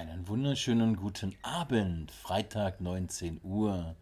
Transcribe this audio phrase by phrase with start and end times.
[0.00, 3.94] Einen wunderschönen guten Abend, Freitag 19 Uhr,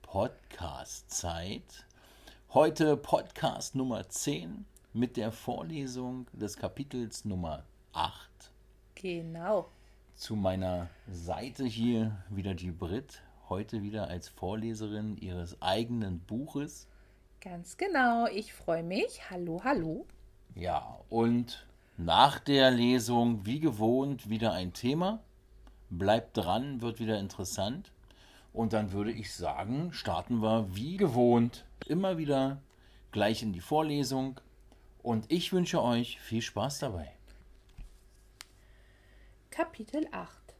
[0.00, 1.84] Podcast-Zeit.
[2.54, 8.30] Heute Podcast Nummer 10 mit der Vorlesung des Kapitels Nummer 8.
[8.94, 9.68] Genau.
[10.14, 16.86] Zu meiner Seite hier wieder die Brit, heute wieder als Vorleserin ihres eigenen Buches.
[17.42, 19.28] Ganz genau, ich freue mich.
[19.28, 20.06] Hallo, hallo.
[20.54, 21.66] Ja, und
[21.98, 25.20] nach der Lesung, wie gewohnt, wieder ein Thema.
[25.94, 27.92] Bleibt dran, wird wieder interessant.
[28.54, 32.62] Und dann würde ich sagen, starten wir wie gewohnt immer wieder
[33.10, 34.40] gleich in die Vorlesung.
[35.02, 37.12] Und ich wünsche euch viel Spaß dabei.
[39.50, 40.54] Kapitel 8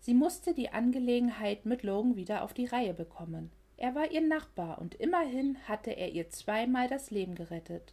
[0.00, 3.50] Sie musste die Angelegenheit mit Logan wieder auf die Reihe bekommen.
[3.76, 7.92] Er war ihr Nachbar und immerhin hatte er ihr zweimal das Leben gerettet.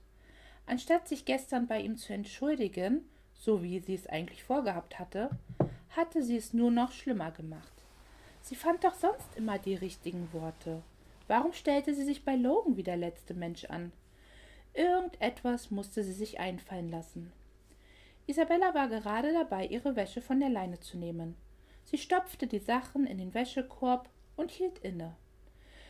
[0.65, 3.03] Anstatt sich gestern bei ihm zu entschuldigen,
[3.43, 5.29] so wie sie es eigentlich vorgehabt hatte,
[5.89, 7.73] hatte sie es nur noch schlimmer gemacht.
[8.41, 10.81] Sie fand doch sonst immer die richtigen Worte.
[11.27, 13.91] Warum stellte sie sich bei Logan wie der letzte Mensch an?
[14.73, 17.33] Irgendetwas musste sie sich einfallen lassen.
[18.27, 21.35] Isabella war gerade dabei, ihre Wäsche von der Leine zu nehmen.
[21.83, 24.07] Sie stopfte die Sachen in den Wäschekorb
[24.37, 25.15] und hielt inne.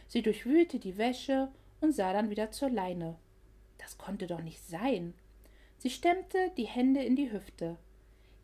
[0.08, 1.50] Sie durchwühlte die Wäsche
[1.82, 3.16] und sah dann wieder zur Leine.
[3.78, 5.14] Das konnte doch nicht sein.
[5.84, 7.76] Sie stemmte die Hände in die Hüfte.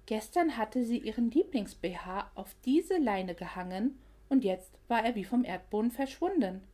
[0.08, 5.46] Gestern hatte sie ihren Lieblings-BH auf diese Leine gehangen und jetzt war er wie vom
[5.46, 6.68] Erdboden verschwunden.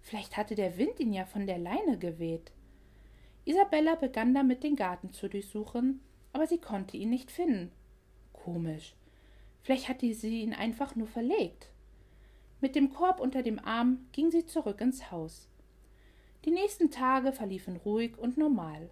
[0.00, 2.52] Vielleicht hatte der Wind ihn ja von der Leine geweht.
[3.44, 6.00] Isabella begann damit den Garten zu durchsuchen,
[6.32, 7.70] aber sie konnte ihn nicht finden.
[8.32, 8.94] Komisch.
[9.60, 11.68] Vielleicht hatte sie ihn einfach nur verlegt.
[12.62, 15.50] Mit dem Korb unter dem Arm ging sie zurück ins Haus.
[16.46, 18.88] Die nächsten Tage verliefen ruhig und normal.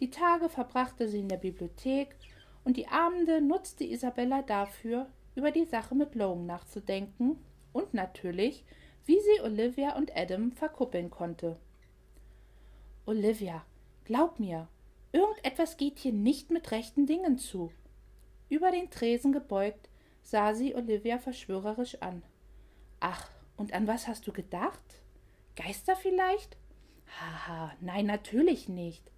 [0.00, 2.16] Die Tage verbrachte sie in der Bibliothek
[2.64, 7.38] und die Abende nutzte Isabella dafür, über die Sache mit Logan nachzudenken
[7.72, 8.64] und natürlich,
[9.04, 11.56] wie sie Olivia und Adam verkuppeln konnte.
[13.06, 13.64] Olivia,
[14.04, 14.68] glaub mir,
[15.12, 17.70] irgendetwas geht hier nicht mit rechten Dingen zu.
[18.48, 19.88] Über den Tresen gebeugt,
[20.22, 22.22] sah sie Olivia verschwörerisch an.
[23.00, 24.82] Ach, und an was hast du gedacht?
[25.54, 26.56] Geister vielleicht?
[27.20, 29.12] Haha, nein, natürlich nicht.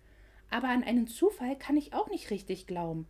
[0.51, 3.07] Aber an einen Zufall kann ich auch nicht richtig glauben.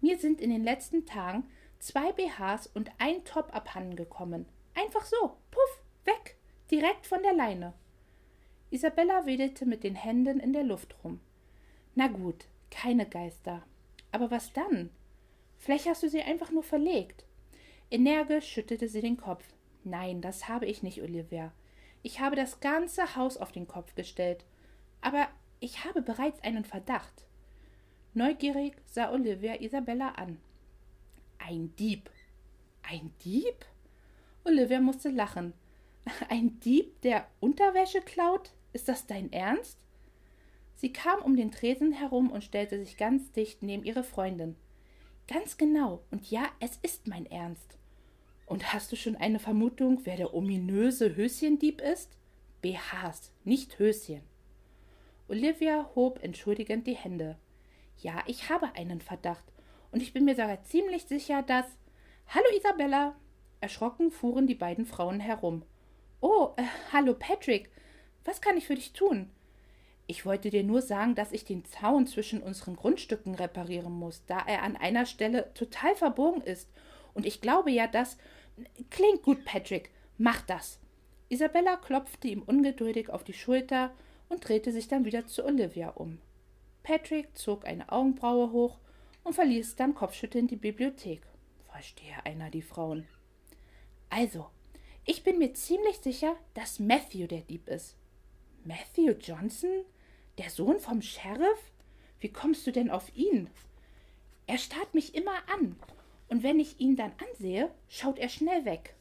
[0.00, 1.44] Mir sind in den letzten Tagen
[1.78, 4.46] zwei BHs und ein Top abhanden gekommen.
[4.74, 6.36] Einfach so, puff, weg,
[6.70, 7.74] direkt von der Leine.
[8.70, 11.20] Isabella wedelte mit den Händen in der Luft rum.
[11.94, 13.62] Na gut, keine Geister.
[14.12, 14.90] Aber was dann?
[15.58, 17.24] Vielleicht hast du sie einfach nur verlegt.
[17.90, 19.44] Energisch schüttelte sie den Kopf.
[19.82, 21.52] Nein, das habe ich nicht, Olivia.
[22.02, 24.44] Ich habe das ganze Haus auf den Kopf gestellt.
[25.00, 25.28] Aber
[25.60, 27.24] ich habe bereits einen Verdacht.
[28.14, 30.38] Neugierig sah Olivia Isabella an.
[31.38, 32.10] Ein Dieb.
[32.82, 33.64] Ein Dieb?
[34.44, 35.52] Olivia musste lachen.
[36.28, 38.50] Ein Dieb, der Unterwäsche klaut?
[38.72, 39.78] Ist das dein Ernst?
[40.76, 44.56] Sie kam um den Tresen herum und stellte sich ganz dicht neben ihre Freundin.
[45.28, 47.76] Ganz genau, und ja, es ist mein Ernst.
[48.46, 52.16] Und hast du schon eine Vermutung, wer der ominöse Höschendieb ist?
[52.62, 54.22] BHs, nicht Höschen.
[55.30, 57.38] Olivia hob entschuldigend die Hände.
[57.98, 59.44] Ja, ich habe einen Verdacht.
[59.92, 61.66] Und ich bin mir sogar ziemlich sicher, dass.
[62.26, 63.14] Hallo Isabella!
[63.60, 65.62] Erschrocken fuhren die beiden Frauen herum.
[66.20, 67.70] Oh, äh, hallo Patrick.
[68.24, 69.30] Was kann ich für dich tun?
[70.08, 74.40] Ich wollte dir nur sagen, dass ich den Zaun zwischen unseren Grundstücken reparieren muss, da
[74.40, 76.68] er an einer Stelle total verbogen ist.
[77.14, 78.18] Und ich glaube ja, dass.
[78.90, 79.92] Klingt gut, Patrick.
[80.18, 80.80] Mach das.
[81.28, 83.92] Isabella klopfte ihm ungeduldig auf die Schulter
[84.30, 86.18] und drehte sich dann wieder zu Olivia um.
[86.82, 88.78] Patrick zog eine Augenbraue hoch
[89.22, 91.20] und verließ dann kopfschüttelnd die Bibliothek.
[91.70, 93.06] Verstehe einer die Frauen.
[94.08, 94.46] Also,
[95.04, 97.96] ich bin mir ziemlich sicher, dass Matthew der Dieb ist.
[98.64, 99.84] Matthew Johnson?
[100.38, 101.72] Der Sohn vom Sheriff?
[102.18, 103.50] Wie kommst du denn auf ihn?
[104.46, 105.76] Er starrt mich immer an,
[106.28, 108.94] und wenn ich ihn dann ansehe, schaut er schnell weg.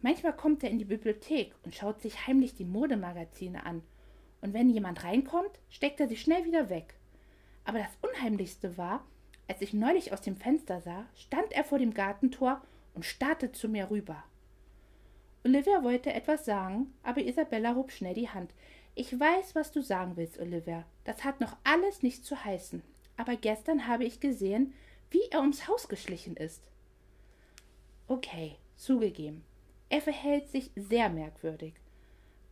[0.00, 3.82] Manchmal kommt er in die Bibliothek und schaut sich heimlich die Modemagazine an,
[4.40, 6.94] und wenn jemand reinkommt, steckt er sie schnell wieder weg.
[7.64, 9.04] Aber das Unheimlichste war,
[9.48, 12.62] als ich neulich aus dem Fenster sah, stand er vor dem Gartentor
[12.94, 14.22] und starrte zu mir rüber.
[15.44, 18.52] Olivia wollte etwas sagen, aber Isabella hob schnell die Hand.
[18.94, 20.84] Ich weiß, was du sagen willst, Olivia.
[21.04, 22.82] Das hat noch alles nichts zu heißen.
[23.16, 24.74] Aber gestern habe ich gesehen,
[25.10, 26.62] wie er ums Haus geschlichen ist.
[28.06, 29.44] Okay, zugegeben.
[29.88, 31.74] Er verhält sich sehr merkwürdig.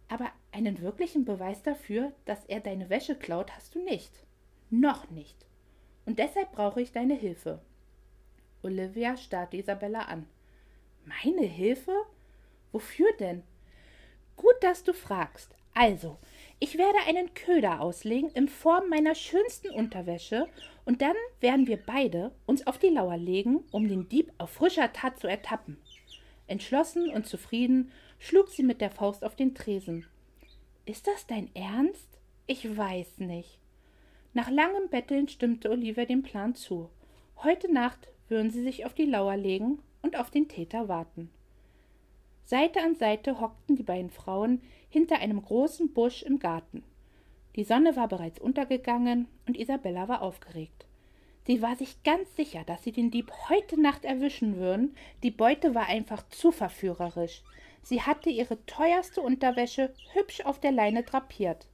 [0.09, 4.13] Aber einen wirklichen Beweis dafür, dass er deine Wäsche klaut, hast du nicht.
[4.71, 5.47] Noch nicht.
[6.05, 7.61] Und deshalb brauche ich deine Hilfe.
[8.63, 10.27] Olivia starrte Isabella an.
[11.05, 11.93] Meine Hilfe?
[12.73, 13.43] Wofür denn?
[14.37, 15.55] Gut, dass du fragst.
[15.75, 16.19] Also,
[16.59, 20.49] ich werde einen Köder auslegen in Form meiner schönsten Unterwäsche
[20.85, 24.93] und dann werden wir beide uns auf die Lauer legen, um den Dieb auf frischer
[24.93, 25.77] Tat zu ertappen.
[26.47, 30.07] Entschlossen und zufrieden schlug sie mit der Faust auf den Tresen.
[30.85, 32.09] Ist das dein Ernst?
[32.47, 33.59] Ich weiß nicht.
[34.35, 36.91] Nach langem Betteln stimmte Olivia dem Plan zu.
[37.43, 41.31] Heute Nacht würden sie sich auf die Lauer legen und auf den Täter warten.
[42.45, 46.85] Seite an Seite hockten die beiden Frauen hinter einem großen Busch im Garten.
[47.57, 50.87] Die Sonne war bereits untergegangen und Isabella war aufgeregt.
[51.47, 54.95] Sie war sich ganz sicher, dass sie den Dieb heute Nacht erwischen würden.
[55.23, 57.43] Die Beute war einfach zu verführerisch.
[57.87, 61.69] Sie hatte ihre teuerste Unterwäsche hübsch auf der Leine drapiert.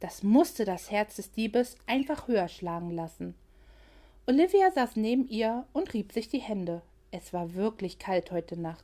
[0.00, 3.34] Das musste das Herz des Diebes einfach höher schlagen lassen.
[4.26, 6.80] Olivia saß neben ihr und rieb sich die Hände.
[7.10, 8.82] Es war wirklich kalt heute Nacht.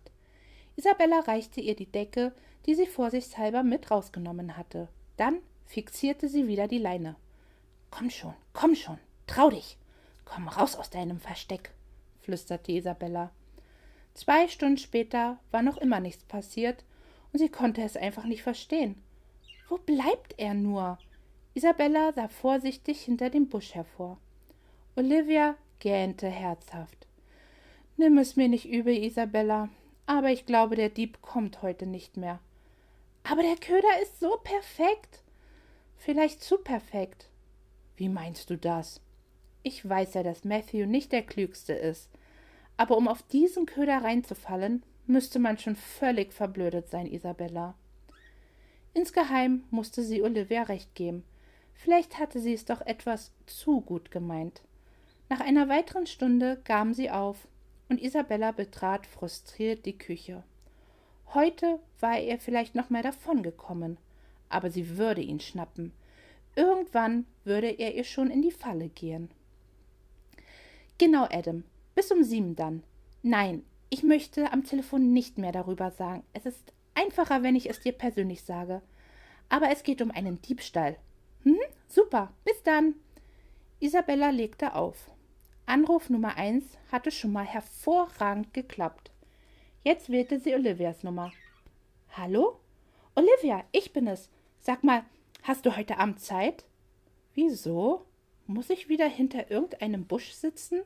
[0.76, 2.34] Isabella reichte ihr die Decke,
[2.66, 4.88] die sie vorsichtshalber mit rausgenommen hatte.
[5.16, 7.16] Dann fixierte sie wieder die Leine.
[7.90, 9.78] Komm schon, komm schon, trau dich.
[10.26, 11.70] Komm raus aus deinem Versteck,
[12.20, 13.30] flüsterte Isabella.
[14.14, 16.84] Zwei Stunden später war noch immer nichts passiert
[17.32, 19.02] und sie konnte es einfach nicht verstehen.
[19.68, 20.98] Wo bleibt er nur?
[21.54, 24.18] Isabella sah vorsichtig hinter dem Busch hervor.
[24.96, 27.06] Olivia gähnte herzhaft.
[27.96, 29.68] Nimm es mir nicht übel, Isabella,
[30.06, 32.40] aber ich glaube, der Dieb kommt heute nicht mehr.
[33.24, 35.22] Aber der Köder ist so perfekt.
[35.96, 37.28] Vielleicht zu perfekt.
[37.96, 39.00] Wie meinst du das?
[39.62, 42.10] Ich weiß ja, dass Matthew nicht der Klügste ist,
[42.76, 47.74] aber um auf diesen Köder reinzufallen, müsste man schon völlig verblödet sein, Isabella.
[48.94, 51.24] Insgeheim musste sie Olivia recht geben.
[51.74, 54.62] Vielleicht hatte sie es doch etwas zu gut gemeint.
[55.28, 57.48] Nach einer weiteren Stunde gaben sie auf,
[57.88, 60.42] und Isabella betrat frustriert die Küche.
[61.34, 63.98] Heute war er vielleicht noch mehr davongekommen,
[64.48, 65.92] aber sie würde ihn schnappen.
[66.56, 69.30] Irgendwann würde er ihr schon in die Falle gehen.
[70.98, 71.64] Genau, Adam,
[71.94, 72.82] bis um sieben dann.
[73.22, 76.24] Nein, ich möchte am Telefon nicht mehr darüber sagen.
[76.32, 78.82] Es ist einfacher, wenn ich es dir persönlich sage.
[79.48, 80.96] Aber es geht um einen Diebstahl.
[81.42, 81.58] Hm,
[81.88, 82.94] super, bis dann.
[83.80, 85.10] Isabella legte auf.
[85.66, 89.10] Anruf Nummer eins hatte schon mal hervorragend geklappt.
[89.82, 91.32] Jetzt wählte sie Olivias Nummer.
[92.12, 92.60] Hallo?
[93.14, 94.30] Olivia, ich bin es.
[94.60, 95.04] Sag mal,
[95.42, 96.64] hast du heute Abend Zeit?
[97.34, 98.06] Wieso?
[98.46, 100.82] Muss ich wieder hinter irgendeinem Busch sitzen?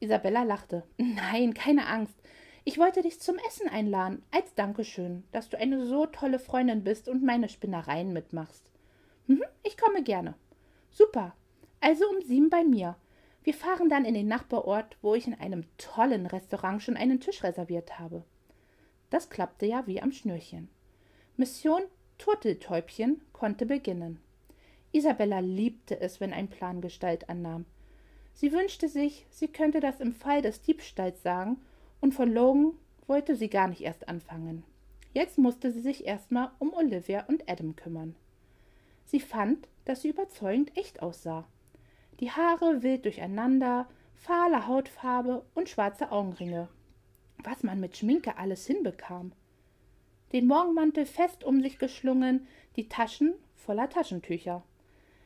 [0.00, 0.82] Isabella lachte.
[0.96, 2.16] Nein, keine Angst.
[2.64, 7.08] Ich wollte dich zum Essen einladen, als Dankeschön, dass du eine so tolle Freundin bist
[7.08, 8.70] und meine Spinnereien mitmachst.
[9.26, 10.34] Mhm, ich komme gerne.
[10.90, 11.34] Super.
[11.80, 12.96] Also um sieben bei mir.
[13.42, 17.42] Wir fahren dann in den Nachbarort, wo ich in einem tollen Restaurant schon einen Tisch
[17.42, 18.24] reserviert habe.
[19.08, 20.68] Das klappte ja wie am Schnürchen.
[21.36, 21.82] Mission
[22.18, 24.20] Turteltäubchen konnte beginnen.
[24.92, 27.64] Isabella liebte es, wenn ein Plan Gestalt annahm.
[28.34, 31.58] Sie wünschte sich, sie könnte das im Fall des Diebstahls sagen,
[32.00, 32.72] und von Logan
[33.06, 34.64] wollte sie gar nicht erst anfangen.
[35.12, 38.14] Jetzt musste sie sich erstmal um Olivia und Adam kümmern.
[39.04, 41.46] Sie fand, dass sie überzeugend echt aussah.
[42.20, 46.68] Die Haare wild durcheinander, fahle Hautfarbe und schwarze Augenringe.
[47.42, 49.32] Was man mit Schminke alles hinbekam.
[50.32, 52.46] Den Morgenmantel fest um sich geschlungen,
[52.76, 54.62] die Taschen voller Taschentücher.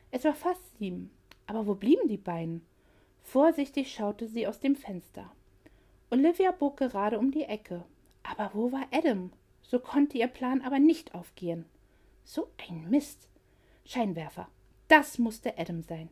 [0.09, 1.11] Es war fast sieben.
[1.45, 2.65] Aber wo blieben die beiden?
[3.25, 5.31] Vorsichtig schaute sie aus dem Fenster.
[6.11, 7.83] Olivia bog gerade um die Ecke.
[8.23, 9.31] Aber wo war Adam?
[9.63, 11.65] So konnte ihr Plan aber nicht aufgehen.
[12.23, 13.27] So ein Mist.
[13.83, 14.47] Scheinwerfer.
[14.87, 16.09] Das musste Adam sein.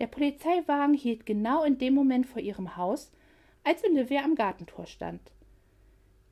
[0.00, 3.12] Der Polizeiwagen hielt genau in dem Moment vor ihrem Haus,
[3.62, 5.20] als Olivia am Gartentor stand.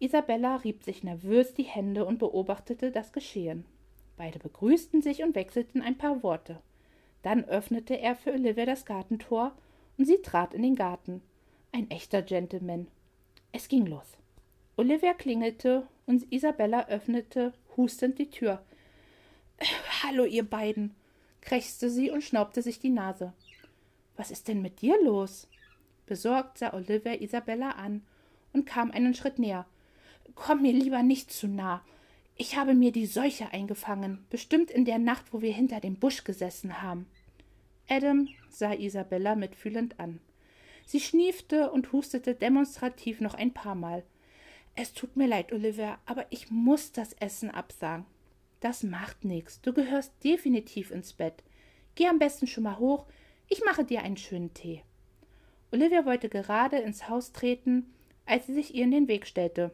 [0.01, 3.65] Isabella rieb sich nervös die Hände und beobachtete das Geschehen.
[4.17, 6.61] Beide begrüßten sich und wechselten ein paar Worte.
[7.23, 9.53] Dann öffnete er für Olivia das Gartentor
[10.01, 11.21] und sie trat in den Garten.
[11.73, 12.87] Ein echter Gentleman.
[13.53, 14.17] Es ging los.
[14.79, 18.65] Olivia klingelte und Isabella öffnete hustend die Tür.
[20.03, 20.95] Hallo, ihr beiden,
[21.43, 23.35] krächzte sie und schnaubte sich die Nase.
[24.17, 25.49] Was ist denn mit dir los?
[26.07, 28.03] Besorgt sah Olivia Isabella an
[28.55, 29.67] und kam einen Schritt näher.
[30.35, 31.85] Komm mir lieber nicht zu nah.
[32.37, 36.25] Ich habe mir die Seuche eingefangen, bestimmt in der Nacht, wo wir hinter dem Busch
[36.25, 37.07] gesessen haben.
[37.91, 40.21] Adam sah Isabella mitfühlend an.
[40.87, 44.05] Sie schniefte und hustete demonstrativ noch ein paar Mal.
[44.77, 48.07] Es tut mir leid, Olivia, aber ich muss das Essen absagen.
[48.61, 49.61] Das macht nichts.
[49.61, 51.43] Du gehörst definitiv ins Bett.
[51.97, 53.07] Geh am besten schon mal hoch.
[53.49, 54.83] Ich mache dir einen schönen Tee.
[55.73, 57.93] Olivia wollte gerade ins Haus treten,
[58.25, 59.73] als sie sich ihr in den Weg stellte.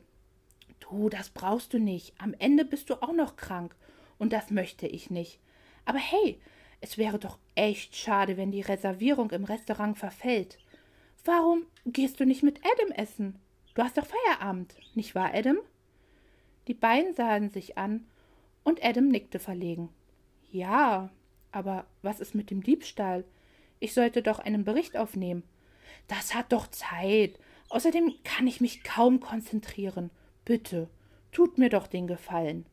[0.80, 2.14] Du, das brauchst du nicht.
[2.18, 3.76] Am Ende bist du auch noch krank.
[4.18, 5.38] Und das möchte ich nicht.
[5.84, 6.40] Aber hey,
[6.80, 10.58] es wäre doch echt schade, wenn die Reservierung im Restaurant verfällt.
[11.24, 13.38] Warum gehst du nicht mit Adam essen?
[13.74, 15.58] Du hast doch Feierabend, nicht wahr, Adam?
[16.68, 18.06] Die beiden sahen sich an,
[18.64, 19.90] und Adam nickte verlegen.
[20.50, 21.10] Ja,
[21.52, 23.24] aber was ist mit dem Diebstahl?
[23.78, 25.44] Ich sollte doch einen Bericht aufnehmen.
[26.08, 27.38] Das hat doch Zeit.
[27.68, 30.10] Außerdem kann ich mich kaum konzentrieren.
[30.44, 30.88] Bitte,
[31.32, 32.66] tut mir doch den Gefallen.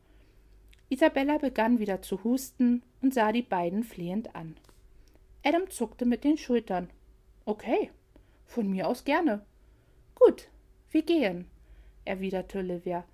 [0.88, 4.56] Isabella begann wieder zu husten und sah die beiden flehend an.
[5.44, 6.88] Adam zuckte mit den Schultern.
[7.44, 7.90] Okay,
[8.46, 9.44] von mir aus gerne.
[10.14, 10.48] Gut,
[10.90, 11.46] wir gehen,
[12.06, 13.04] erwiderte Olivia.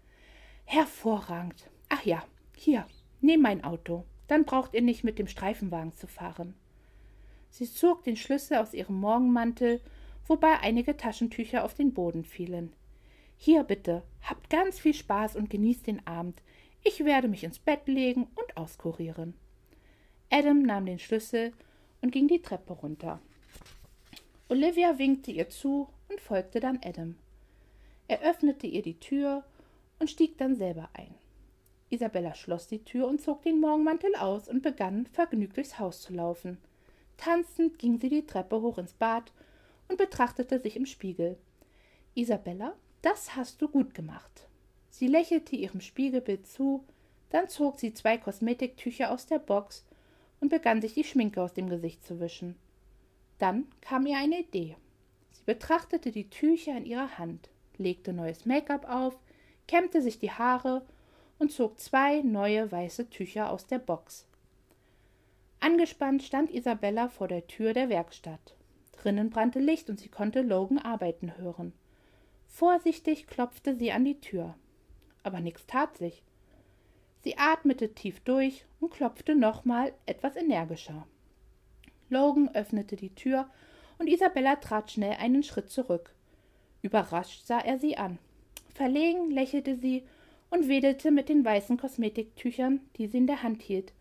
[0.65, 1.69] Hervorragend.
[1.89, 2.23] Ach ja,
[2.55, 2.87] hier,
[3.21, 4.05] nehm mein Auto.
[4.29, 6.55] Dann braucht ihr nicht mit dem Streifenwagen zu fahren.
[7.49, 9.81] Sie zog den Schlüssel aus ihrem Morgenmantel,
[10.29, 12.73] wobei einige Taschentücher auf den Boden fielen.
[13.37, 16.41] Hier bitte, habt ganz viel Spaß und genießt den Abend.
[16.85, 19.35] Ich werde mich ins Bett legen und auskurieren.
[20.31, 21.53] Adam nahm den Schlüssel
[22.01, 23.21] und ging die Treppe runter.
[24.49, 27.17] Olivia winkte ihr zu und folgte dann Adam.
[28.07, 29.45] Er öffnete ihr die Tür
[29.99, 31.15] und stieg dann selber ein.
[31.91, 36.13] Isabella schloss die Tür und zog den Morgenmantel aus und begann vergnügt durchs Haus zu
[36.13, 36.59] laufen.
[37.17, 39.33] Tanzend ging sie die Treppe hoch ins Bad
[39.89, 41.37] und betrachtete sich im Spiegel.
[42.15, 44.49] Isabella, das hast du gut gemacht.
[44.91, 46.85] Sie lächelte ihrem Spiegelbild zu,
[47.31, 49.85] dann zog sie zwei Kosmetiktücher aus der Box
[50.41, 52.57] und begann sich die Schminke aus dem Gesicht zu wischen.
[53.39, 54.77] Dann kam ihr eine Idee.
[55.33, 59.19] Sie betrachtete die Tücher in ihrer Hand, legte neues Make-up auf,
[59.67, 60.83] kämmte sich die Haare
[61.39, 64.27] und zog zwei neue weiße Tücher aus der Box.
[65.61, 68.57] Angespannt stand Isabella vor der Tür der Werkstatt.
[68.93, 71.73] Drinnen brannte Licht und sie konnte Logan arbeiten hören.
[72.49, 74.55] Vorsichtig klopfte sie an die Tür
[75.23, 76.23] aber nichts tat sich.
[77.23, 81.07] Sie atmete tief durch und klopfte nochmal etwas energischer.
[82.09, 83.49] Logan öffnete die Tür
[83.99, 86.15] und Isabella trat schnell einen Schritt zurück.
[86.83, 88.19] Überrascht sah er sie an.
[88.75, 90.05] Verlegen lächelte sie
[90.49, 93.93] und wedelte mit den weißen Kosmetiktüchern, die sie in der Hand hielt.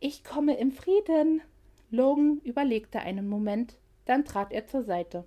[0.00, 1.42] Ich komme im Frieden.
[1.90, 5.24] Logan überlegte einen Moment, dann trat er zur Seite.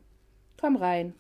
[0.60, 1.14] Komm rein.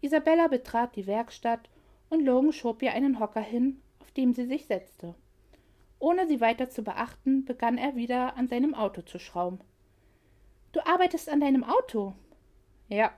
[0.00, 1.68] Isabella betrat die Werkstatt
[2.08, 5.14] und Logan schob ihr einen Hocker hin, auf dem sie sich setzte.
[5.98, 9.60] Ohne sie weiter zu beachten, begann er wieder an seinem Auto zu schrauben.
[10.72, 12.14] Du arbeitest an deinem Auto?
[12.88, 13.12] Ja.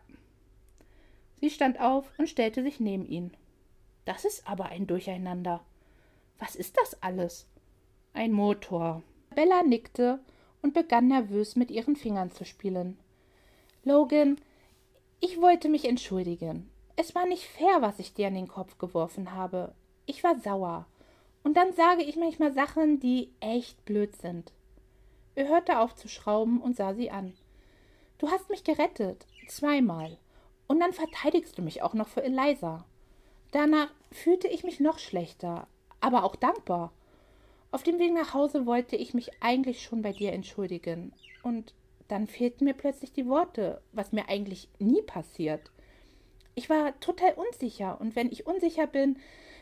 [1.41, 3.37] Sie stand auf und stellte sich neben ihn.
[4.05, 5.61] Das ist aber ein Durcheinander.
[6.41, 7.47] Was ist das alles?
[8.13, 9.05] Ein Motor.
[9.37, 10.19] Bella nickte
[10.61, 12.99] und begann nervös mit ihren Fingern zu spielen.
[13.85, 14.41] Logan,
[15.21, 16.69] ich wollte mich entschuldigen.
[16.97, 19.73] Es war nicht fair, was ich dir an den Kopf geworfen habe.
[20.11, 20.87] Ich war sauer.
[21.45, 24.51] Und dann sage ich manchmal Sachen, die echt blöd sind.
[25.37, 27.33] Er hörte auf zu schrauben und sah sie an.
[28.19, 29.25] Du hast mich gerettet.
[29.47, 30.19] Zweimal.
[30.67, 32.85] Und dann verteidigst du mich auch noch für Eliza.
[33.53, 35.69] Danach fühlte ich mich noch schlechter,
[36.01, 36.91] aber auch dankbar.
[37.71, 41.13] Auf dem Weg nach Hause wollte ich mich eigentlich schon bei dir entschuldigen.
[41.45, 41.73] Und
[42.09, 45.71] dann fehlten mir plötzlich die Worte, was mir eigentlich nie passiert.
[46.57, 49.17] Ich war total unsicher und wenn ich unsicher bin,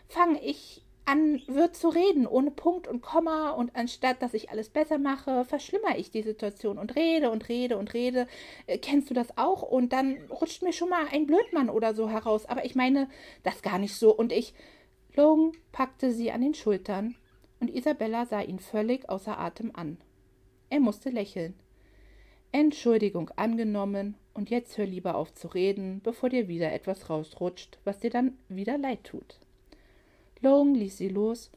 [0.08, 4.68] fange ich an, wird zu reden, ohne Punkt und Komma und anstatt, dass ich alles
[4.68, 8.26] besser mache, verschlimmere ich die Situation und rede und rede und rede.
[8.66, 9.62] Äh, kennst du das auch?
[9.62, 12.44] Und dann rutscht mir schon mal ein Blödmann oder so heraus.
[12.44, 13.08] Aber ich meine
[13.42, 14.14] das gar nicht so.
[14.14, 14.54] Und ich.
[15.14, 17.16] Logan packte sie an den Schultern
[17.58, 19.96] und Isabella sah ihn völlig außer Atem an.
[20.70, 21.54] Er musste lächeln.
[22.52, 27.98] Entschuldigung angenommen und jetzt hör lieber auf zu reden, bevor dir wieder etwas rausrutscht, was
[27.98, 29.40] dir dann wieder leid tut.
[30.40, 31.50] Logan ließ sie los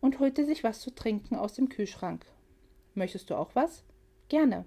[0.00, 2.24] und holte sich was zu trinken aus dem Kühlschrank.
[2.94, 3.84] Möchtest du auch was?
[4.28, 4.64] Gerne.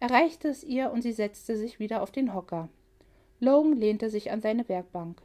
[0.00, 2.68] Er reichte es ihr und sie setzte sich wieder auf den Hocker.
[3.40, 5.20] Logan lehnte sich an seine Werkbank.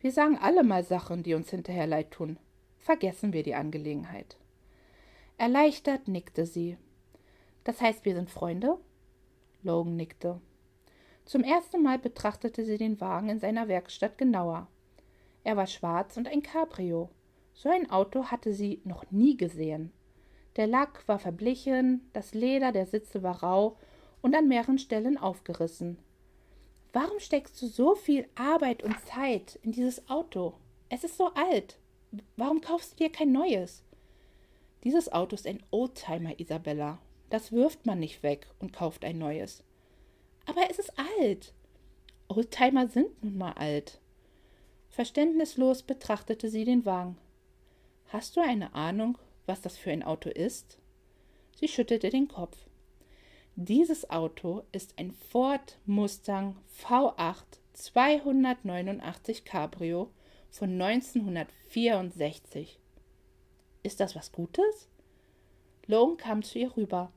[0.00, 2.38] Wir sagen alle mal Sachen, die uns hinterher leid tun.
[2.78, 4.36] Vergessen wir die Angelegenheit.
[5.36, 6.76] Erleichtert nickte sie.
[7.64, 8.78] Das heißt, wir sind Freunde?
[9.62, 10.40] Logan nickte.
[11.24, 14.68] Zum ersten Mal betrachtete sie den Wagen in seiner Werkstatt genauer.
[15.44, 17.10] Er war schwarz und ein Cabrio.
[17.52, 19.92] So ein Auto hatte sie noch nie gesehen.
[20.56, 23.76] Der Lack war verblichen, das Leder der Sitze war rau
[24.20, 25.98] und an mehreren Stellen aufgerissen.
[26.92, 30.54] Warum steckst du so viel Arbeit und Zeit in dieses Auto?
[30.88, 31.78] Es ist so alt.
[32.36, 33.84] Warum kaufst du dir kein neues?
[34.82, 39.62] Dieses Auto ist ein Oldtimer, Isabella, das wirft man nicht weg und kauft ein neues.
[40.46, 41.54] Aber es ist alt.
[42.28, 43.99] Oldtimer sind nun mal alt.
[44.90, 47.16] Verständnislos betrachtete sie den Wagen.
[48.08, 49.16] Hast du eine Ahnung,
[49.46, 50.78] was das für ein Auto ist?
[51.56, 52.56] Sie schüttelte den Kopf.
[53.54, 60.10] Dieses Auto ist ein Ford Mustang V8 289 Cabrio
[60.50, 62.78] von 1964.
[63.82, 64.88] Ist das was Gutes?
[65.86, 67.12] Logan kam zu ihr rüber.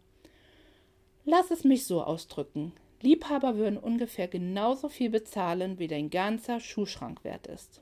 [1.25, 2.73] Lass es mich so ausdrücken.
[3.03, 7.81] Liebhaber würden ungefähr genauso viel bezahlen, wie dein ganzer Schuhschrank wert ist.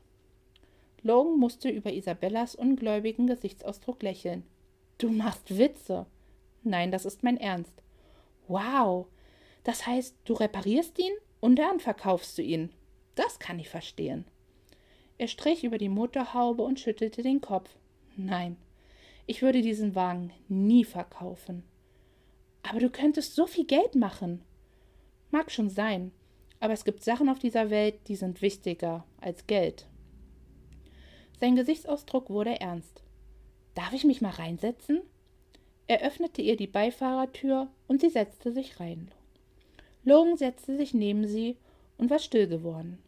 [1.03, 4.43] Logan musste über Isabellas ungläubigen Gesichtsausdruck lächeln.
[4.97, 6.07] Du machst Witze.
[6.63, 7.83] Nein, das ist mein Ernst.
[8.47, 9.05] Wow.
[9.63, 12.71] Das heißt, du reparierst ihn und dann verkaufst du ihn.
[13.13, 14.25] Das kann ich verstehen.
[15.19, 17.69] Er strich über die Motorhaube und schüttelte den Kopf.
[18.17, 18.57] Nein,
[19.27, 21.63] ich würde diesen Wagen nie verkaufen.
[22.63, 24.43] Aber du könntest so viel Geld machen.
[25.31, 26.11] Mag schon sein,
[26.59, 29.87] aber es gibt Sachen auf dieser Welt, die sind wichtiger als Geld.
[31.39, 33.01] Sein Gesichtsausdruck wurde ernst.
[33.73, 35.01] Darf ich mich mal reinsetzen?
[35.87, 39.09] Er öffnete ihr die Beifahrertür und sie setzte sich rein.
[40.03, 41.57] Logan setzte sich neben sie
[41.97, 42.99] und war still geworden.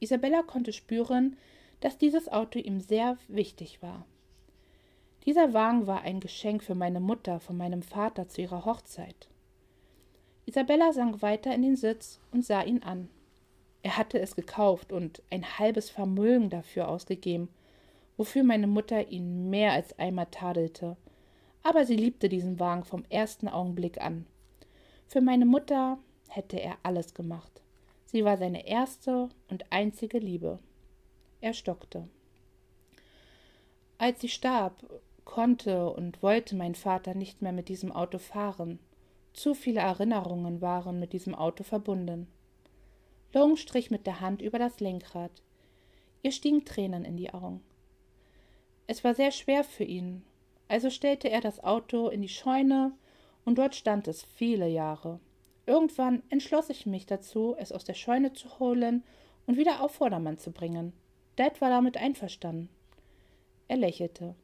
[0.00, 1.36] Isabella konnte spüren,
[1.80, 4.06] dass dieses Auto ihm sehr wichtig war.
[5.26, 9.28] Dieser Wagen war ein Geschenk für meine Mutter von meinem Vater zu ihrer Hochzeit.
[10.46, 13.08] Isabella sank weiter in den Sitz und sah ihn an.
[13.82, 17.48] Er hatte es gekauft und ein halbes Vermögen dafür ausgegeben,
[18.16, 20.96] wofür meine Mutter ihn mehr als einmal tadelte.
[21.62, 24.26] Aber sie liebte diesen Wagen vom ersten Augenblick an.
[25.06, 25.98] Für meine Mutter
[26.28, 27.62] hätte er alles gemacht.
[28.06, 30.58] Sie war seine erste und einzige Liebe.
[31.40, 32.08] Er stockte.
[33.98, 34.84] Als sie starb,
[35.24, 38.78] konnte und wollte mein Vater nicht mehr mit diesem Auto fahren.
[39.34, 42.28] Zu viele Erinnerungen waren mit diesem Auto verbunden.
[43.32, 45.42] Long strich mit der Hand über das Lenkrad.
[46.22, 47.60] Ihr stiegen Tränen in die Augen.
[48.86, 50.24] Es war sehr schwer für ihn,
[50.68, 52.92] also stellte er das Auto in die Scheune,
[53.44, 55.18] und dort stand es viele Jahre.
[55.66, 59.02] Irgendwann entschloss ich mich dazu, es aus der Scheune zu holen
[59.46, 60.92] und wieder auf Vordermann zu bringen.
[61.36, 62.68] Dad war damit einverstanden.
[63.66, 64.36] Er lächelte.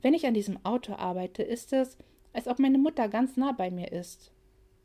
[0.00, 1.98] Wenn ich an diesem Auto arbeite, ist es,
[2.36, 4.30] als ob meine Mutter ganz nah bei mir ist.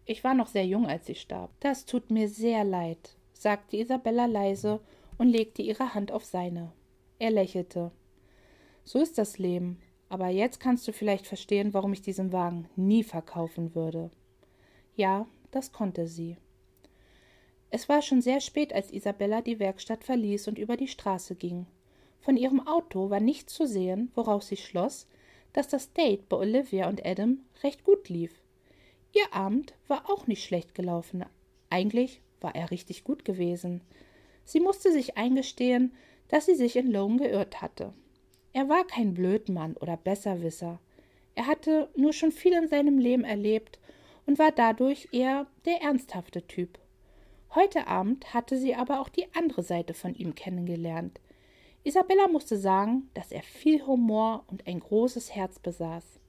[0.06, 1.52] Ich war noch sehr jung, als sie starb.
[1.60, 4.80] Das tut mir sehr leid, sagte Isabella leise
[5.18, 6.72] und legte ihre Hand auf seine.
[7.20, 7.92] Er lächelte.
[8.86, 13.04] So ist das Leben, aber jetzt kannst du vielleicht verstehen, warum ich diesen Wagen nie
[13.04, 14.12] verkaufen würde.
[14.96, 16.38] Ja, das konnte sie.
[17.70, 21.66] Es war schon sehr spät, als Isabella die Werkstatt verließ und über die Straße ging.
[22.22, 25.08] Von ihrem Auto war nichts zu sehen, woraus sie schloss,
[25.54, 28.42] dass das Date bei Olivia und Adam recht gut lief.
[29.14, 31.26] Ihr Abend war auch nicht schlecht gelaufen.
[31.70, 33.82] Eigentlich war er richtig gut gewesen.
[34.46, 35.94] Sie musste sich eingestehen,
[36.30, 37.94] dass sie sich in Logan geirrt hatte.
[38.54, 40.80] Er war kein Blödmann oder Besserwisser.
[41.36, 43.80] Er hatte nur schon viel in seinem Leben erlebt
[44.26, 46.80] und war dadurch eher der ernsthafte Typ.
[47.54, 51.20] Heute Abend hatte sie aber auch die andere Seite von ihm kennengelernt,
[51.84, 56.20] Isabella musste sagen, dass er viel Humor und ein großes Herz besaß.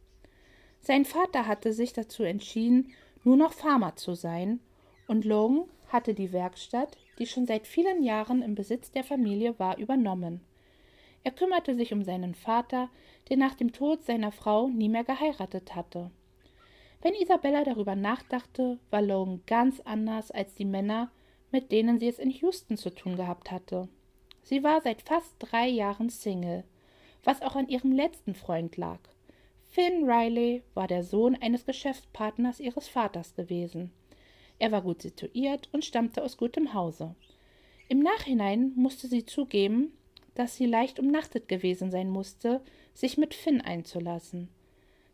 [0.81, 4.61] Sein Vater hatte sich dazu entschieden, nur noch Farmer zu sein,
[5.07, 9.77] und Logan hatte die Werkstatt, die schon seit vielen Jahren im Besitz der Familie war,
[9.77, 10.41] übernommen.
[11.23, 12.89] Er kümmerte sich um seinen Vater,
[13.29, 16.11] der nach dem Tod seiner Frau nie mehr geheiratet hatte.
[17.03, 21.11] Wenn Isabella darüber nachdachte, war Logan ganz anders als die Männer,
[21.51, 23.89] mit denen sie es in Houston zu tun gehabt hatte.
[24.43, 26.65] Sie war seit fast drei Jahren Single,
[27.25, 28.99] was auch an ihrem letzten Freund lag.
[29.71, 33.93] Finn Riley war der Sohn eines Geschäftspartners ihres Vaters gewesen.
[34.59, 37.15] Er war gut situiert und stammte aus gutem Hause.
[37.89, 39.93] Im Nachhinein musste sie zugeben,
[40.35, 42.61] dass sie leicht umnachtet gewesen sein musste,
[42.95, 44.49] sich mit Finn einzulassen.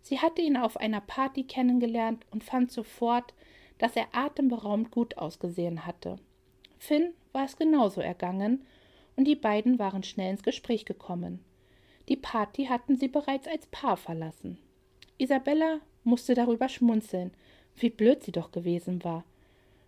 [0.03, 3.35] Sie hatte ihn auf einer Party kennengelernt und fand sofort,
[3.79, 6.17] dass er atemberaubend gut ausgesehen hatte.
[6.79, 8.65] Finn war es genauso ergangen
[9.19, 11.41] und die beiden waren schnell ins Gespräch gekommen.
[12.09, 14.59] Die Party hatten sie bereits als Paar verlassen.
[15.19, 17.33] Isabella musste darüber schmunzeln,
[17.75, 19.25] wie blöd sie doch gewesen war.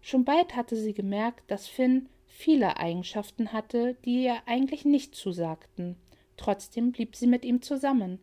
[0.01, 5.95] Schon bald hatte sie gemerkt, dass Finn viele Eigenschaften hatte, die ihr eigentlich nicht zusagten.
[6.37, 8.19] Trotzdem blieb sie mit ihm zusammen.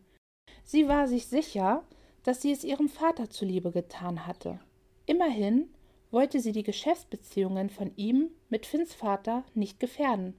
[0.62, 1.84] Sie war sich sicher,
[2.22, 4.60] dass sie es ihrem Vater zuliebe getan hatte.
[5.06, 5.70] Immerhin
[6.10, 10.34] wollte sie die Geschäftsbeziehungen von ihm mit Finns Vater nicht gefährden.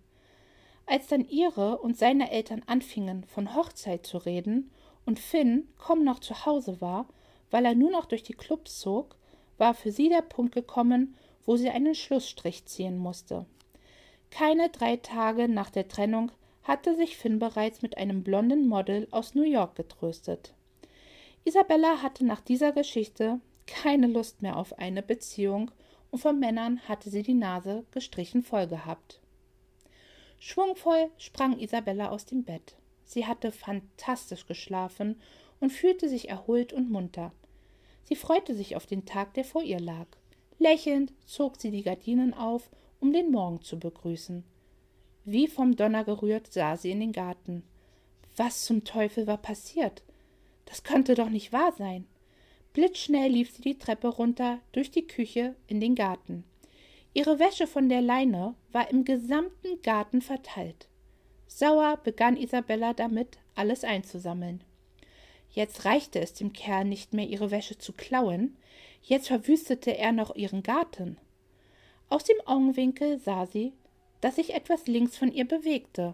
[0.92, 4.72] Als dann ihre und seine Eltern anfingen, von Hochzeit zu reden
[5.06, 7.08] und Finn kaum noch zu Hause war,
[7.52, 9.16] weil er nur noch durch die Clubs zog,
[9.60, 13.46] war für sie der Punkt gekommen, wo sie einen Schlussstrich ziehen musste.
[14.32, 16.32] Keine drei Tage nach der Trennung
[16.64, 20.56] hatte sich Finn bereits mit einem blonden Model aus New York getröstet.
[21.44, 25.70] Isabella hatte nach dieser Geschichte keine Lust mehr auf eine Beziehung
[26.10, 29.22] und von Männern hatte sie die Nase gestrichen voll gehabt.
[30.40, 32.76] Schwungvoll sprang Isabella aus dem Bett.
[33.04, 35.20] Sie hatte fantastisch geschlafen
[35.60, 37.34] und fühlte sich erholt und munter.
[38.06, 40.08] Sie freute sich auf den Tag, der vor ihr lag.
[40.58, 44.44] Lächelnd zog sie die Gardinen auf, um den Morgen zu begrüßen.
[45.26, 47.64] Wie vom Donner gerührt sah sie in den Garten.
[48.36, 50.04] Was zum Teufel war passiert?
[50.66, 52.08] Das konnte doch nicht wahr sein.
[52.74, 56.44] Blitzschnell lief sie die Treppe runter, durch die Küche, in den Garten.
[57.14, 60.88] Ihre Wäsche von der Leine war im gesamten Garten verteilt.
[61.48, 64.64] Sauer begann Isabella damit, alles einzusammeln.
[65.52, 68.56] Jetzt reichte es dem Kerl nicht mehr, ihre Wäsche zu klauen,
[69.02, 71.18] jetzt verwüstete er noch ihren Garten.
[72.10, 73.74] Aus dem Augenwinkel sah sie,
[74.22, 76.14] dass sich etwas links von ihr bewegte.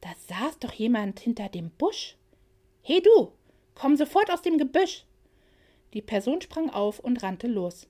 [0.00, 2.16] Da saß doch jemand hinter dem Busch.
[2.82, 3.32] He du,
[3.74, 5.04] komm sofort aus dem Gebüsch.
[5.94, 7.86] Die Person sprang auf und rannte los.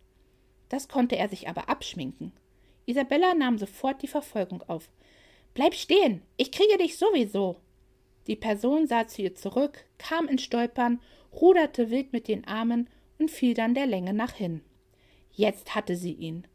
[0.71, 2.33] Das konnte er sich aber abschminken.
[2.87, 4.89] Isabella nahm sofort die Verfolgung auf.
[5.53, 7.57] Bleib stehen, ich kriege dich sowieso.
[8.27, 11.01] Die Person sah zu ihr zurück, kam ins Stolpern,
[11.33, 14.63] ruderte wild mit den Armen und fiel dann der Länge nach hin.
[15.33, 16.47] Jetzt hatte sie ihn.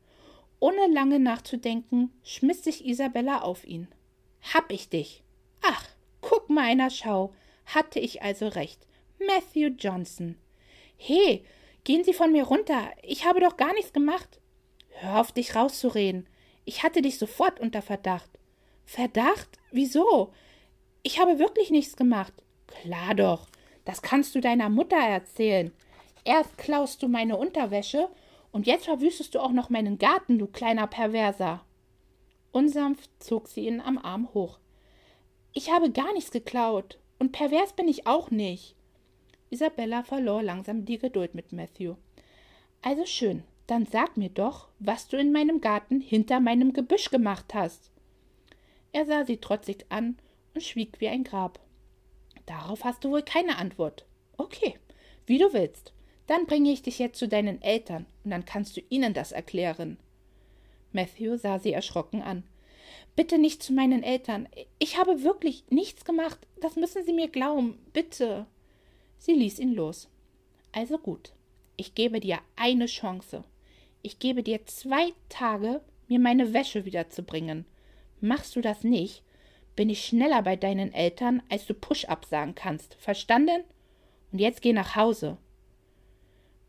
[0.60, 3.88] Ohne lange nachzudenken, schmiss sich Isabella auf ihn.
[4.54, 5.23] Hab ich dich.
[5.62, 5.86] Ach,
[6.21, 7.34] guck mal einer Schau.
[7.65, 8.88] Hatte ich also recht.
[9.19, 10.38] Matthew Johnson.
[10.97, 11.43] He,
[11.86, 12.91] gehen Sie von mir runter.
[13.02, 14.41] Ich habe doch gar nichts gemacht.
[14.89, 16.28] Hör auf, dich rauszureden.
[16.65, 18.30] Ich hatte dich sofort unter Verdacht.
[18.86, 19.48] Verdacht?
[19.71, 20.34] Wieso?
[21.04, 22.34] Ich habe wirklich nichts gemacht.
[22.67, 23.48] Klar doch.
[23.86, 25.71] Das kannst du deiner Mutter erzählen.
[26.26, 28.10] Erst klaust du meine Unterwäsche
[28.52, 31.63] und jetzt verwüstest du auch noch meinen Garten, du kleiner Perverser.
[32.52, 34.60] Unsanft zog sie ihn am Arm hoch.
[35.54, 36.98] Ich habe gar nichts geklaut.
[37.19, 38.75] Und pervers bin ich auch nicht.
[39.49, 41.95] Isabella verlor langsam die Geduld mit Matthew.
[42.81, 47.53] Also schön, dann sag mir doch, was du in meinem Garten hinter meinem Gebüsch gemacht
[47.53, 47.91] hast.
[48.91, 50.17] Er sah sie trotzig an
[50.53, 51.60] und schwieg wie ein Grab.
[52.45, 54.05] Darauf hast du wohl keine Antwort.
[54.38, 54.75] Okay,
[55.25, 55.93] wie du willst.
[56.27, 59.97] Dann bringe ich dich jetzt zu deinen Eltern, und dann kannst du ihnen das erklären.
[60.91, 62.43] Matthew sah sie erschrocken an.
[63.15, 64.47] Bitte nicht zu meinen Eltern.
[64.79, 66.39] Ich habe wirklich nichts gemacht.
[66.60, 67.79] Das müssen Sie mir glauben.
[67.93, 68.45] Bitte.
[69.17, 70.10] Sie ließ ihn los.
[70.71, 71.34] Also gut.
[71.78, 73.43] Ich gebe dir eine Chance.
[74.01, 77.65] Ich gebe dir zwei Tage, mir meine Wäsche wiederzubringen.
[78.21, 79.23] Machst du das nicht,
[79.75, 82.95] bin ich schneller bei deinen Eltern, als du Push-up sagen kannst.
[82.95, 83.63] Verstanden?
[84.32, 85.38] Und jetzt geh nach Hause.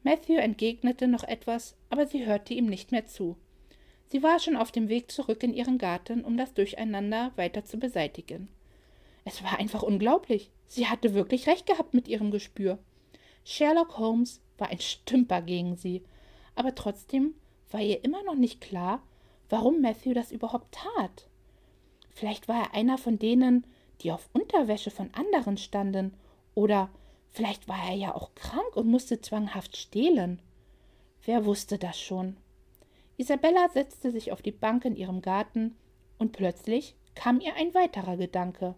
[0.02, 3.36] Matthew entgegnete noch etwas, aber sie hörte ihm nicht mehr zu.
[4.06, 7.78] Sie war schon auf dem Weg zurück in ihren Garten, um das Durcheinander weiter zu
[7.78, 8.48] beseitigen.
[9.26, 10.50] Es war einfach unglaublich.
[10.68, 12.78] Sie hatte wirklich recht gehabt mit ihrem Gespür.
[13.44, 16.02] Sherlock Holmes war ein Stümper gegen sie,
[16.54, 17.34] aber trotzdem
[17.70, 19.02] war ihr immer noch nicht klar,
[19.50, 21.28] warum Matthew das überhaupt tat.
[22.10, 23.66] Vielleicht war er einer von denen,
[24.00, 26.14] die auf Unterwäsche von anderen standen,
[26.54, 26.88] oder
[27.36, 30.40] Vielleicht war er ja auch krank und musste zwanghaft stehlen.
[31.22, 32.38] Wer wusste das schon?
[33.18, 35.76] Isabella setzte sich auf die Bank in ihrem Garten,
[36.16, 38.74] und plötzlich kam ihr ein weiterer Gedanke.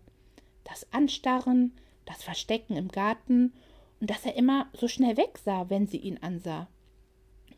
[0.69, 1.73] Das Anstarren,
[2.05, 3.53] das Verstecken im Garten
[4.01, 6.69] und dass er immer so schnell wegsah, wenn sie ihn ansah.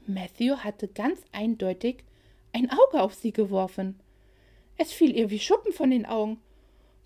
[0.07, 2.05] Matthew hatte ganz eindeutig
[2.53, 4.01] ein Auge auf sie geworfen.
[4.77, 6.41] Es fiel ihr wie Schuppen von den Augen.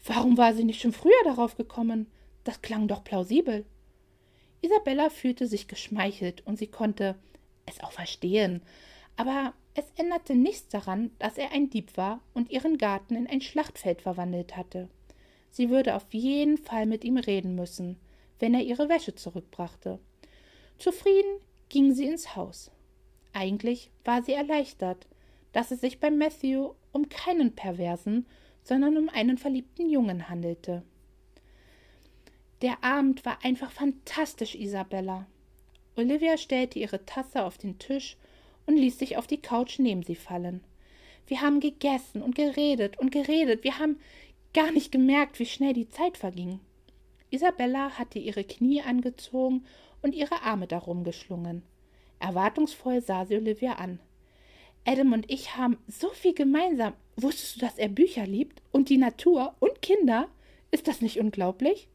[0.05, 2.07] Warum war sie nicht schon früher darauf gekommen?
[2.45, 3.65] Das klang doch plausibel.
[4.61, 7.17] Isabella fühlte sich geschmeichelt und sie konnte
[7.67, 8.63] es auch verstehen,
[9.17, 13.41] aber es änderte nichts daran, dass er ein Dieb war und ihren Garten in ein
[13.41, 14.89] Schlachtfeld verwandelt hatte.
[15.55, 17.97] Sie würde auf jeden Fall mit ihm reden müssen,
[18.41, 20.01] wenn er ihre Wäsche zurückbrachte.
[20.81, 21.39] Zufrieden
[21.69, 22.73] ging sie ins Haus.
[23.33, 25.07] Eigentlich war sie erleichtert,
[25.53, 28.27] dass es sich bei Matthew um keinen Perversen,
[28.65, 30.83] sondern um einen verliebten Jungen handelte.
[32.61, 35.25] Der Abend war einfach fantastisch, Isabella.
[35.95, 38.17] Olivia stellte ihre Tasse auf den Tisch
[38.67, 40.65] und ließ sich auf die Couch neben sie fallen.
[41.29, 43.63] Wir haben gegessen und geredet und geredet.
[43.63, 44.01] Wir haben
[44.55, 46.61] gar nicht gemerkt, wie schnell die Zeit verging.
[47.31, 49.67] Isabella hatte ihre Knie angezogen
[50.01, 51.63] und ihre Arme darum geschlungen.
[52.21, 53.99] Erwartungsvoll sah sie Olivia an.
[54.87, 56.95] Adam und ich haben so viel gemeinsam.
[57.17, 60.29] Wusstest du, dass er Bücher liebt und die Natur und Kinder?
[60.71, 61.89] Ist das nicht unglaublich?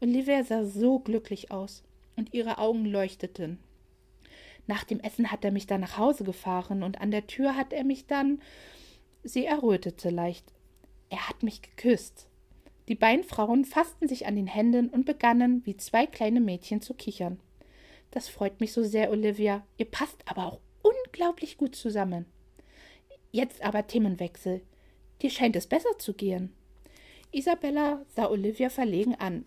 [0.00, 1.82] Olivia sah so glücklich aus
[2.16, 3.58] und ihre Augen leuchteten.
[4.66, 7.72] Nach dem Essen hat er mich dann nach Hause gefahren und an der Tür hat
[7.72, 8.40] er mich dann.
[9.22, 10.52] Sie errötete leicht.
[11.10, 12.26] Er hat mich geküsst.
[12.88, 16.94] Die beiden Frauen fassten sich an den Händen und begannen, wie zwei kleine Mädchen, zu
[16.94, 17.38] kichern.
[18.10, 19.66] Das freut mich so sehr, Olivia.
[19.76, 22.24] Ihr passt aber auch unglaublich gut zusammen.
[23.30, 24.62] Jetzt aber Themenwechsel.
[25.20, 26.54] Dir scheint es besser zu gehen.
[27.30, 29.44] Isabella sah Olivia verlegen an.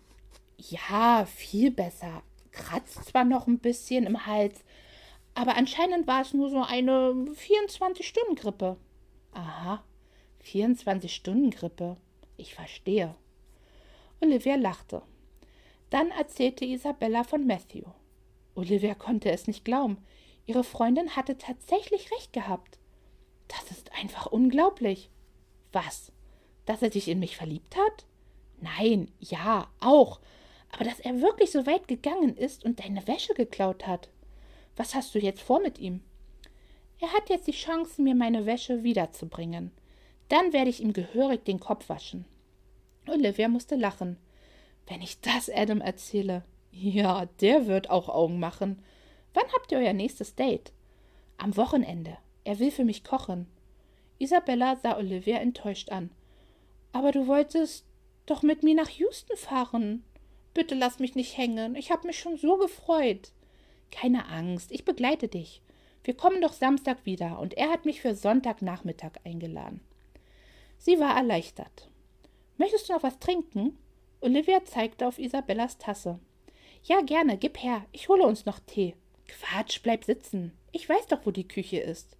[0.56, 2.22] Ja, viel besser.
[2.52, 4.62] Kratzt zwar noch ein bisschen im Hals,
[5.34, 8.76] aber anscheinend war es nur so eine 24-Stunden-Grippe.
[9.32, 9.82] Aha,
[10.44, 11.96] 24-Stunden-Grippe.
[12.36, 13.14] Ich verstehe.
[14.20, 15.02] Olivia lachte.
[15.90, 17.84] Dann erzählte Isabella von Matthew.
[18.54, 19.98] Olivia konnte es nicht glauben.
[20.46, 22.78] Ihre Freundin hatte tatsächlich recht gehabt.
[23.48, 25.10] Das ist einfach unglaublich.
[25.72, 26.12] Was?
[26.66, 28.06] Dass er sich in mich verliebt hat?
[28.60, 30.20] Nein, ja, auch.
[30.70, 34.08] Aber dass er wirklich so weit gegangen ist und deine Wäsche geklaut hat.
[34.76, 36.02] Was hast du jetzt vor mit ihm?
[36.98, 39.72] Er hat jetzt die Chance, mir meine Wäsche wiederzubringen.
[40.32, 42.24] Dann werde ich ihm gehörig den Kopf waschen.
[43.06, 44.16] Olivia musste lachen.
[44.86, 46.42] Wenn ich das Adam erzähle.
[46.70, 48.82] Ja, der wird auch Augen machen.
[49.34, 50.72] Wann habt ihr euer nächstes Date?
[51.36, 52.16] Am Wochenende.
[52.44, 53.46] Er will für mich kochen.
[54.18, 56.08] Isabella sah Olivia enttäuscht an.
[56.92, 57.84] Aber du wolltest
[58.24, 60.02] doch mit mir nach Houston fahren.
[60.54, 61.76] Bitte lass mich nicht hängen.
[61.76, 63.32] Ich habe mich schon so gefreut.
[63.90, 65.60] Keine Angst, ich begleite dich.
[66.04, 69.82] Wir kommen doch Samstag wieder, und er hat mich für Sonntagnachmittag eingeladen.
[70.82, 71.88] Sie war erleichtert.
[72.56, 73.78] Möchtest du noch was trinken?
[74.20, 76.18] Olivia zeigte auf Isabellas Tasse.
[76.82, 78.96] Ja, gerne, gib her, ich hole uns noch Tee.
[79.28, 80.50] Quatsch, bleib sitzen.
[80.72, 82.16] Ich weiß doch, wo die Küche ist.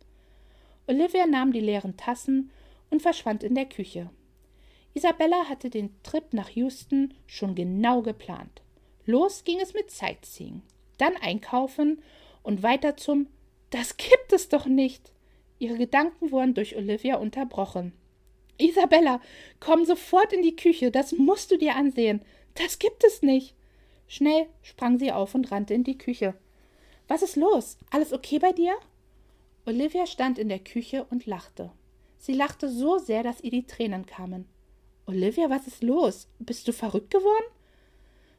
[0.86, 2.52] Olivia nahm die leeren Tassen
[2.88, 4.10] und verschwand in der Küche.
[4.94, 8.62] Isabella hatte den Trip nach Houston schon genau geplant.
[9.06, 10.62] Los ging es mit Sightseeing
[11.02, 12.00] dann einkaufen
[12.44, 13.26] und weiter zum
[13.70, 15.12] Das gibt es doch nicht.
[15.58, 17.92] Ihre Gedanken wurden durch Olivia unterbrochen.
[18.58, 19.20] Isabella,
[19.60, 22.22] komm sofort in die Küche, das musst du dir ansehen.
[22.54, 23.54] Das gibt es nicht.
[24.06, 26.34] Schnell sprang sie auf und rannte in die Küche.
[27.08, 27.78] Was ist los?
[27.90, 28.74] Alles okay bei dir?
[29.64, 31.70] Olivia stand in der Küche und lachte.
[32.18, 34.46] Sie lachte so sehr, dass ihr die Tränen kamen.
[35.06, 36.28] Olivia, was ist los?
[36.38, 37.46] Bist du verrückt geworden?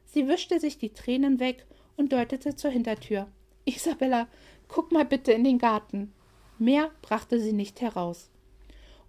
[0.06, 3.26] Sie wischte sich die Tränen weg und deutete zur Hintertür.
[3.64, 4.28] Isabella,
[4.68, 6.12] guck mal bitte in den Garten.
[6.58, 8.30] Mehr brachte sie nicht heraus.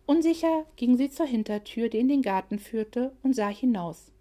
[0.05, 4.11] Unsicher ging sie zur Hintertür, die in den Garten führte, und sah hinaus.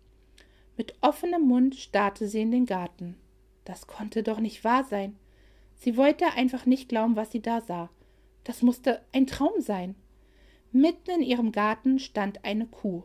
[0.76, 3.16] Mit offenem Mund starrte sie in den Garten.
[3.64, 5.16] Das konnte doch nicht wahr sein.
[5.76, 7.90] Sie wollte einfach nicht glauben, was sie da sah.
[8.44, 9.94] Das musste ein Traum sein.
[10.72, 13.04] Mitten in ihrem Garten stand eine Kuh.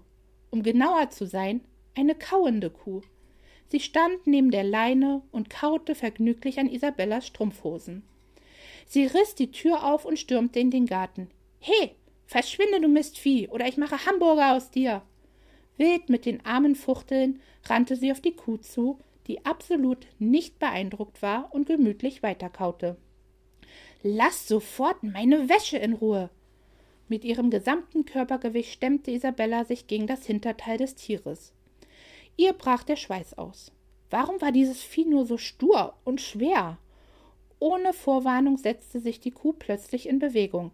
[0.49, 1.61] Um genauer zu sein,
[1.95, 3.01] eine kauende Kuh.
[3.67, 8.03] Sie stand neben der Leine und kaute vergnüglich an Isabellas Strumpfhosen.
[8.87, 11.29] Sie riss die Tür auf und stürmte in den Garten.
[11.59, 11.91] He,
[12.29, 15.01] verschwinde, du Mistvieh, oder ich mache Hamburger aus dir.
[15.77, 21.23] Wild mit den Armen fuchteln rannte sie auf die Kuh zu, die absolut nicht beeindruckt
[21.23, 22.97] war und gemütlich weiterkaute.
[24.03, 26.29] Lass sofort meine Wäsche in Ruhe!
[27.07, 31.51] Mit ihrem gesamten Körpergewicht stemmte Isabella sich gegen das Hinterteil des Tieres.
[32.37, 33.71] Ihr brach der Schweiß aus.
[34.11, 36.77] Warum war dieses Vieh nur so stur und schwer?
[37.57, 40.71] Ohne Vorwarnung setzte sich die Kuh plötzlich in Bewegung.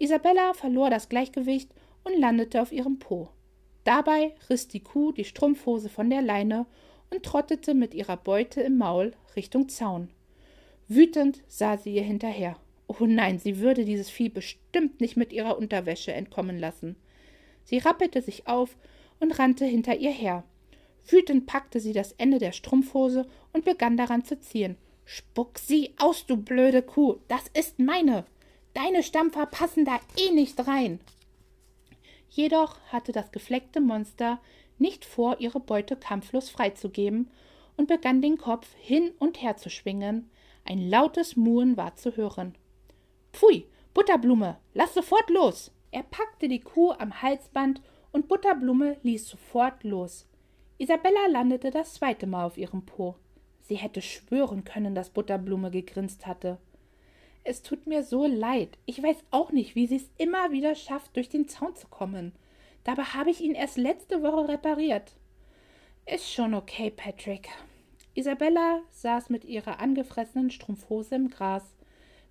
[0.00, 1.70] Isabella verlor das Gleichgewicht
[2.04, 3.28] und landete auf ihrem Po.
[3.84, 6.66] Dabei riss die Kuh die Strumpfhose von der Leine
[7.10, 10.08] und trottete mit ihrer Beute im Maul Richtung Zaun.
[10.88, 12.56] Wütend sah sie ihr hinterher.
[12.86, 16.96] Oh nein, sie würde dieses Vieh bestimmt nicht mit ihrer Unterwäsche entkommen lassen.
[17.64, 18.76] Sie rappelte sich auf
[19.20, 20.44] und rannte hinter ihr her.
[21.06, 24.76] Wütend packte sie das Ende der Strumpfhose und begann daran zu ziehen.
[25.04, 28.24] Spuck sie aus, du blöde Kuh, das ist meine.
[28.74, 31.00] Deine Stampfer passen da eh nicht rein.
[32.28, 34.40] Jedoch hatte das gefleckte Monster
[34.78, 37.30] nicht vor, ihre Beute kampflos freizugeben
[37.76, 40.30] und begann den Kopf hin und her zu schwingen.
[40.64, 42.54] Ein lautes Muhen war zu hören.
[43.32, 45.72] Pfui, Butterblume, lass sofort los!
[45.92, 50.26] Er packte die Kuh am Halsband und Butterblume ließ sofort los.
[50.78, 53.16] Isabella landete das zweite Mal auf ihrem Po.
[53.62, 56.58] Sie hätte schwören können, dass Butterblume gegrinst hatte.
[57.44, 58.78] Es tut mir so leid.
[58.86, 62.32] Ich weiß auch nicht, wie sie es immer wieder schafft, durch den Zaun zu kommen.
[62.84, 65.12] Dabei habe ich ihn erst letzte Woche repariert.
[66.06, 67.48] Ist schon okay, Patrick.
[68.14, 71.64] Isabella saß mit ihrer angefressenen Strumpfhose im Gras,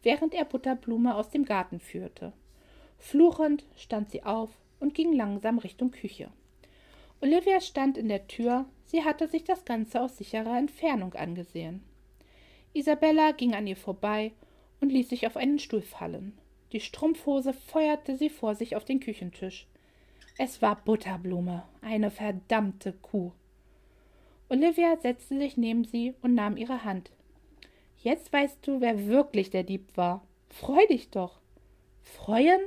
[0.03, 2.33] während er Butterblume aus dem Garten führte.
[2.97, 6.29] Fluchend stand sie auf und ging langsam Richtung Küche.
[7.21, 11.83] Olivia stand in der Tür, sie hatte sich das Ganze aus sicherer Entfernung angesehen.
[12.73, 14.33] Isabella ging an ihr vorbei
[14.81, 16.37] und ließ sich auf einen Stuhl fallen.
[16.71, 19.67] Die Strumpfhose feuerte sie vor sich auf den Küchentisch.
[20.37, 23.31] Es war Butterblume, eine verdammte Kuh.
[24.49, 27.11] Olivia setzte sich neben sie und nahm ihre Hand.
[28.01, 30.25] Jetzt weißt du, wer wirklich der Dieb war.
[30.49, 31.39] Freu dich doch.
[32.01, 32.61] Freuen?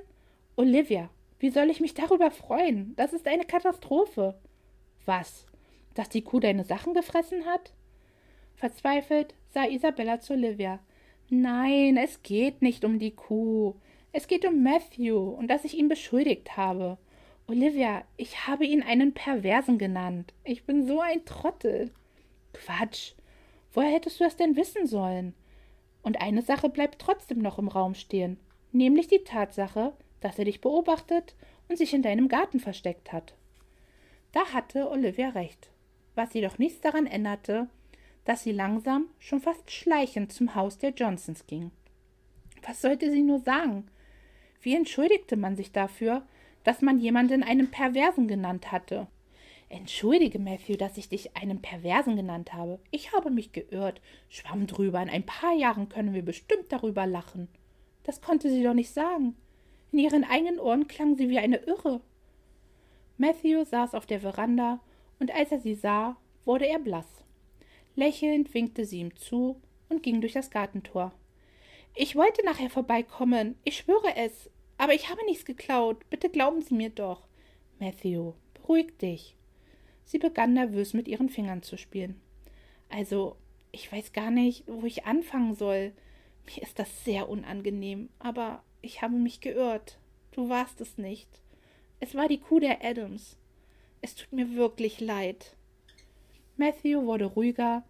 [0.56, 2.94] Olivia, wie soll ich mich darüber freuen?
[2.96, 4.38] Das ist eine Katastrophe.
[5.06, 5.46] Was?
[5.94, 7.72] Dass die Kuh deine Sachen gefressen hat?
[8.54, 10.78] Verzweifelt sah Isabella zu Olivia.
[11.34, 13.74] Nein, es geht nicht um die Kuh.
[14.12, 16.98] Es geht um Matthew und dass ich ihn beschuldigt habe.
[17.46, 20.34] Olivia, ich habe ihn einen Perversen genannt.
[20.44, 21.90] Ich bin so ein Trottel.
[22.52, 23.12] Quatsch.
[23.72, 25.32] Woher hättest du das denn wissen sollen?
[26.02, 28.38] Und eine Sache bleibt trotzdem noch im Raum stehen,
[28.70, 31.34] nämlich die Tatsache, dass er dich beobachtet
[31.66, 33.32] und sich in deinem Garten versteckt hat.
[34.32, 35.70] Da hatte Olivia recht,
[36.14, 37.70] was jedoch nichts daran änderte,
[38.24, 41.70] dass sie langsam, schon fast schleichend zum Haus der Johnsons ging.
[42.66, 43.88] Was sollte sie nur sagen?
[44.60, 46.22] Wie entschuldigte man sich dafür,
[46.64, 49.08] dass man jemanden einen Perversen genannt hatte?
[49.68, 52.78] Entschuldige, Matthew, dass ich dich einen Perversen genannt habe.
[52.90, 54.02] Ich habe mich geirrt.
[54.28, 55.02] Schwamm drüber.
[55.02, 57.48] In ein paar Jahren können wir bestimmt darüber lachen.
[58.04, 59.34] Das konnte sie doch nicht sagen.
[59.90, 62.02] In ihren eigenen Ohren klang sie wie eine Irre.
[63.16, 64.80] Matthew saß auf der Veranda,
[65.18, 67.21] und als er sie sah, wurde er blass.
[67.94, 71.12] Lächelnd winkte sie ihm zu und ging durch das Gartentor.
[71.94, 76.08] Ich wollte nachher vorbeikommen, ich schwöre es, aber ich habe nichts geklaut.
[76.08, 77.28] Bitte glauben Sie mir doch.
[77.78, 79.36] Matthew, beruhig dich.
[80.04, 82.20] Sie begann nervös mit ihren Fingern zu spielen.
[82.88, 83.36] Also,
[83.72, 85.92] ich weiß gar nicht, wo ich anfangen soll.
[86.46, 89.98] Mir ist das sehr unangenehm, aber ich habe mich geirrt.
[90.32, 91.28] Du warst es nicht.
[92.00, 93.36] Es war die Kuh der Adams.
[94.00, 95.56] Es tut mir wirklich leid.
[96.62, 97.82] Matthew wurde ruhiger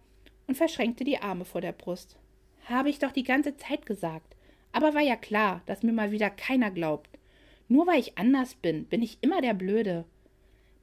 [0.47, 2.17] und verschränkte die Arme vor der Brust.
[2.65, 4.35] Habe ich doch die ganze Zeit gesagt.
[4.71, 7.19] Aber war ja klar, dass mir mal wieder keiner glaubt.
[7.67, 10.05] Nur weil ich anders bin, bin ich immer der Blöde.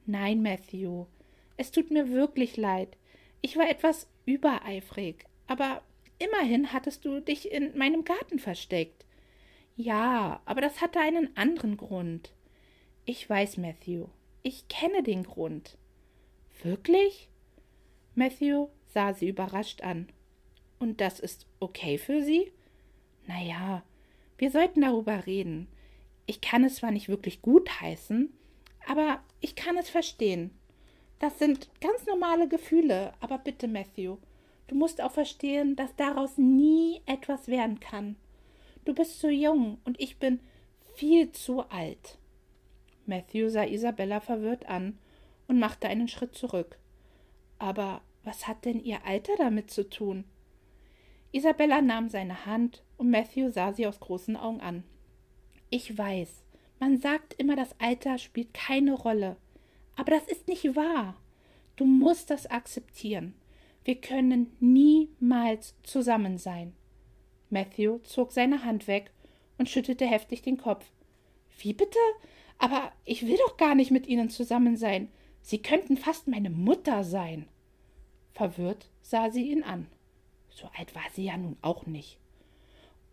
[0.05, 1.05] Nein, Matthew,
[1.57, 2.95] es tut mir wirklich leid.
[3.41, 5.81] Ich war etwas übereifrig, aber
[6.17, 9.05] immerhin hattest du dich in meinem Garten versteckt.
[9.75, 12.31] Ja, aber das hatte einen anderen Grund.
[13.03, 14.05] Ich weiß, Matthew.
[14.43, 15.77] Ich kenne den Grund.
[16.63, 17.27] Wirklich?
[18.15, 20.09] Matthew sah sie überrascht an.
[20.79, 22.51] Und das ist okay für Sie?
[23.27, 23.83] Na ja,
[24.37, 25.67] wir sollten darüber reden.
[26.25, 28.33] Ich kann es zwar nicht wirklich gutheißen,
[28.87, 30.51] aber ich kann es verstehen.
[31.19, 34.17] Das sind ganz normale Gefühle, aber bitte, Matthew,
[34.67, 38.15] du musst auch verstehen, dass daraus nie etwas werden kann.
[38.85, 40.39] Du bist zu jung und ich bin
[40.95, 42.17] viel zu alt.
[43.05, 44.97] Matthew sah Isabella verwirrt an
[45.47, 46.79] und machte einen Schritt zurück.
[47.61, 50.23] Aber was hat denn ihr Alter damit zu tun?
[51.31, 54.83] Isabella nahm seine Hand und Matthew sah sie aus großen Augen an.
[55.69, 56.43] Ich weiß,
[56.79, 59.37] man sagt immer, das Alter spielt keine Rolle.
[59.95, 61.15] Aber das ist nicht wahr.
[61.75, 63.35] Du musst das akzeptieren.
[63.85, 66.73] Wir können niemals zusammen sein.
[67.51, 69.11] Matthew zog seine Hand weg
[69.59, 70.91] und schüttelte heftig den Kopf.
[71.59, 71.99] Wie bitte?
[72.57, 75.09] Aber ich will doch gar nicht mit Ihnen zusammen sein.
[75.41, 77.47] Sie könnten fast meine Mutter sein.
[78.33, 79.87] Verwirrt sah sie ihn an.
[80.49, 82.17] So alt war sie ja nun auch nicht.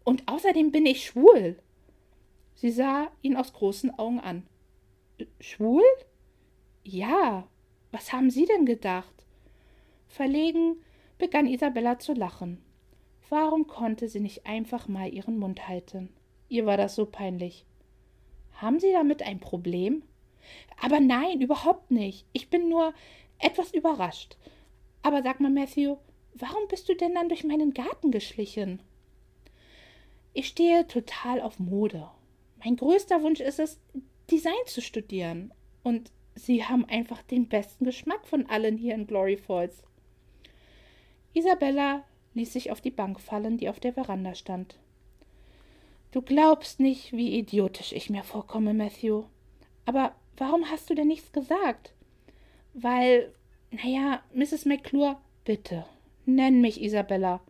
[0.04, 1.58] Und außerdem bin ich schwul.
[2.54, 4.46] Sie sah ihn aus großen Augen an.
[5.40, 5.84] Schwul?
[6.84, 7.46] Ja.
[7.90, 9.14] Was haben Sie denn gedacht?
[10.06, 10.76] Verlegen
[11.18, 12.62] begann Isabella zu lachen.
[13.28, 16.10] Warum konnte sie nicht einfach mal ihren Mund halten?
[16.48, 17.64] Ihr war das so peinlich.
[18.52, 20.02] Haben Sie damit ein Problem?
[20.80, 22.26] Aber nein, überhaupt nicht.
[22.32, 22.94] Ich bin nur
[23.38, 24.36] etwas überrascht.
[25.02, 25.96] Aber sag mal, Matthew,
[26.34, 28.80] warum bist du denn dann durch meinen Garten geschlichen?
[30.34, 32.08] Ich stehe total auf Mode.
[32.64, 33.80] Mein größter Wunsch ist es,
[34.30, 35.52] Design zu studieren.
[35.82, 39.82] Und Sie haben einfach den besten Geschmack von allen hier in Glory Falls.
[41.34, 42.04] Isabella
[42.34, 44.76] ließ sich auf die Bank fallen, die auf der Veranda stand.
[46.12, 49.24] Du glaubst nicht, wie idiotisch ich mir vorkomme, Matthew.
[49.84, 51.92] Aber warum hast du denn nichts gesagt?
[52.74, 53.32] Weil,
[53.70, 54.64] naja, Mrs.
[54.64, 55.84] McClure, bitte,
[56.26, 57.40] nenn mich Isabella.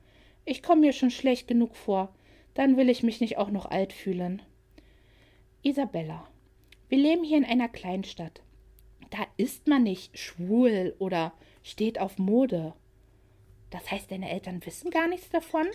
[0.44, 2.14] Ich komme mir schon schlecht genug vor.
[2.54, 4.42] Dann will ich mich nicht auch noch alt fühlen.
[5.62, 6.28] Isabella,
[6.88, 8.42] wir leben hier in einer Kleinstadt.
[9.10, 11.32] Da ist man nicht schwul oder
[11.62, 12.74] steht auf Mode.
[13.70, 15.66] Das heißt, deine Eltern wissen gar nichts davon?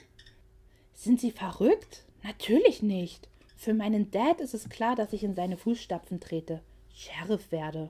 [0.94, 2.06] Sind sie verrückt?
[2.24, 3.30] Natürlich nicht.
[3.56, 6.62] Für meinen Dad ist es klar, dass ich in seine Fußstapfen trete,
[6.94, 7.90] Sheriff werde.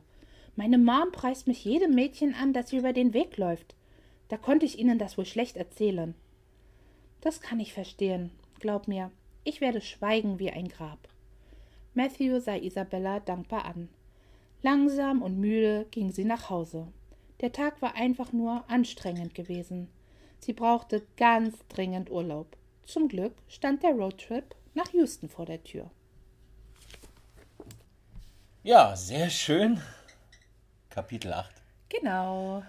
[0.56, 3.76] Meine Mom preist mich jedem Mädchen an, das sie über den Weg läuft.
[4.30, 6.16] Da konnte ich ihnen das wohl schlecht erzählen.
[7.22, 8.32] Das kann ich verstehen.
[8.60, 9.12] Glaub mir,
[9.44, 11.10] ich werde schweigen wie ein Grab.
[11.94, 13.90] Matthew sah Isabella dankbar an.
[14.62, 16.88] Langsam und müde ging sie nach Hause.
[17.42, 19.90] Der Tag war einfach nur anstrengend gewesen.
[20.40, 22.58] Sie brauchte ganz dringend Urlaub.
[22.86, 25.92] Zum Glück stand der Roadtrip nach Houston vor der Tür.
[28.66, 29.82] Ja, sehr schön.
[30.90, 31.52] Kapitel 8.
[31.90, 32.64] Genau.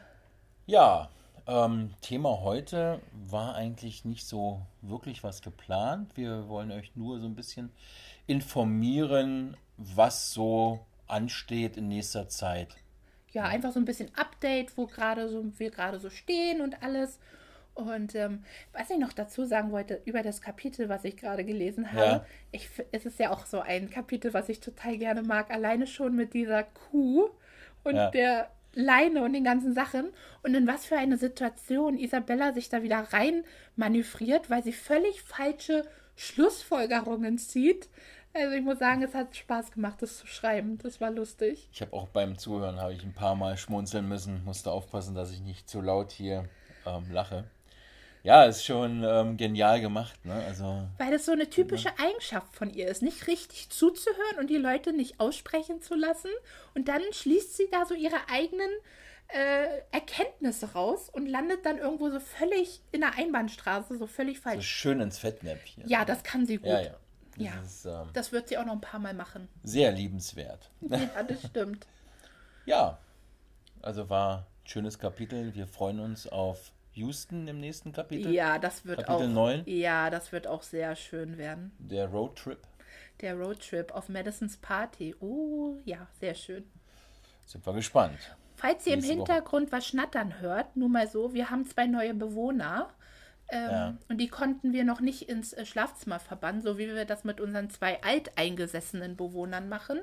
[0.67, 1.09] Ja,
[1.47, 6.11] ähm, Thema heute war eigentlich nicht so wirklich was geplant.
[6.17, 7.71] Wir wollen euch nur so ein bisschen
[8.27, 12.75] informieren, was so ansteht in nächster Zeit.
[13.31, 17.21] Ja, einfach so ein bisschen Update, wo gerade so wir gerade so stehen und alles.
[17.75, 21.91] Und ähm, was ich noch dazu sagen wollte über das Kapitel, was ich gerade gelesen
[21.93, 22.27] habe, Ja.
[22.53, 26.15] ich, es ist ja auch so ein Kapitel, was ich total gerne mag, alleine schon
[26.15, 27.31] mit dieser Kuh
[27.83, 28.11] und Ja.
[28.11, 30.07] der Leine und den ganzen Sachen
[30.43, 33.45] und in was für eine Situation Isabella sich da wieder rein
[33.77, 35.85] manövriert, weil sie völlig falsche
[36.17, 37.89] Schlussfolgerungen zieht.
[38.33, 40.79] Also ich muss sagen, es hat Spaß gemacht, das zu schreiben.
[40.79, 41.69] Das war lustig.
[41.73, 45.31] Ich habe auch beim Zuhören habe ich ein paar Mal schmunzeln müssen, musste aufpassen, dass
[45.33, 46.49] ich nicht zu laut hier
[46.85, 47.45] ähm, lache.
[48.25, 50.33] Ja, ist schon ähm, genial gemacht, ne?
[50.47, 54.57] Also Weil das so eine typische Eigenschaft von ihr ist, nicht richtig zuzuhören und die
[54.57, 56.31] Leute nicht aussprechen zu lassen.
[56.75, 58.71] Und dann schließt sie da so ihre eigenen
[59.29, 64.43] äh, Erkenntnisse raus und landet dann irgendwo so völlig in der Einbahnstraße, so völlig so
[64.45, 64.67] falsch.
[64.67, 65.87] schön ins Fettnäpfchen.
[65.87, 66.67] Ja, das kann sie gut.
[66.67, 66.95] ja, ja.
[67.37, 67.61] Das Ja.
[67.63, 69.49] ist ähm, Das wird sie auch noch ein paar Mal machen.
[69.65, 70.71] sehr liebenswert.
[70.81, 71.87] Ja, das stimmt.
[72.65, 72.97] Ja,
[73.83, 75.55] also war ein schönes Kapitel.
[75.55, 78.33] Wir freuen uns auf Houston im nächsten Kapitel.
[78.33, 79.35] Ja, das wird Kapitel auch.
[79.35, 79.63] 9.
[79.67, 81.73] Ja, das wird auch sehr schön werden.
[81.79, 82.59] Der Roadtrip.
[83.21, 85.15] Der Roadtrip auf Madisons Party.
[85.21, 86.65] Oh, ja, sehr schön.
[87.47, 88.19] Sind wir gespannt.
[88.57, 89.33] Falls ihr im Nächste Woche.
[89.33, 92.89] Hintergrund was schnattern hört, nur mal so, wir haben zwei neue Bewohner.
[93.51, 93.97] Ähm, Ja.
[94.09, 97.41] Und die konnten wir noch nicht ins äh, Schlafzimmer verbannen, so wie wir das mit
[97.41, 100.01] unseren zwei alteingesessenen Bewohnern machen.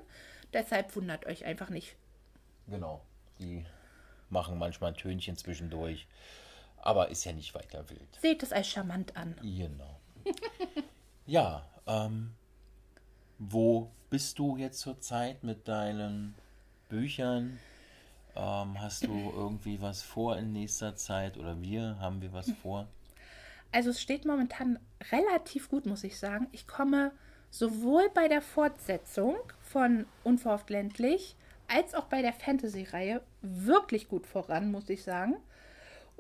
[0.53, 1.95] Deshalb wundert euch einfach nicht.
[2.67, 3.01] Genau.
[3.39, 3.65] Die
[4.29, 6.07] machen manchmal ein Tönchen zwischendurch.
[6.82, 8.19] Aber ist ja nicht weiter wild.
[8.19, 9.36] Seht es als charmant an.
[9.41, 9.99] Genau.
[11.25, 12.34] ja, ähm,
[13.38, 16.36] wo bist du jetzt zurzeit mit deinen
[16.89, 17.59] Büchern?
[18.36, 22.88] Ähm, hast du irgendwie was vor in nächster Zeit oder wir haben wir was vor?
[23.71, 24.79] Also es steht momentan
[25.11, 26.47] relativ gut, muss ich sagen.
[26.51, 27.11] Ich komme
[27.49, 31.36] sowohl bei der Fortsetzung von Unverhofft ländlich
[31.67, 35.38] als auch bei der Fantasy-Reihe wirklich gut voran, muss ich sagen.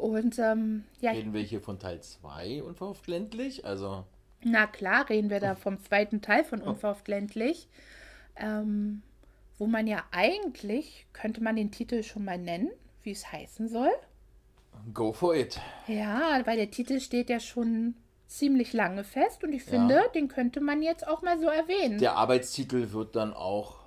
[0.01, 3.65] Und ähm, ja, Reden wir hier von Teil 2 unverhofft ländlich?
[3.65, 4.03] Also,
[4.43, 7.67] Na klar, reden wir da vom zweiten Teil von Unverhofft ländlich,
[8.35, 9.03] ähm,
[9.59, 12.71] wo man ja eigentlich, könnte man den Titel schon mal nennen,
[13.03, 13.91] wie es heißen soll.
[14.91, 15.61] go for it.
[15.85, 17.93] Ja, weil der Titel steht ja schon
[18.25, 21.99] ziemlich lange fest und ich finde, den könnte man jetzt auch mal so erwähnen.
[21.99, 23.80] Der Arbeitstitel wird dann auch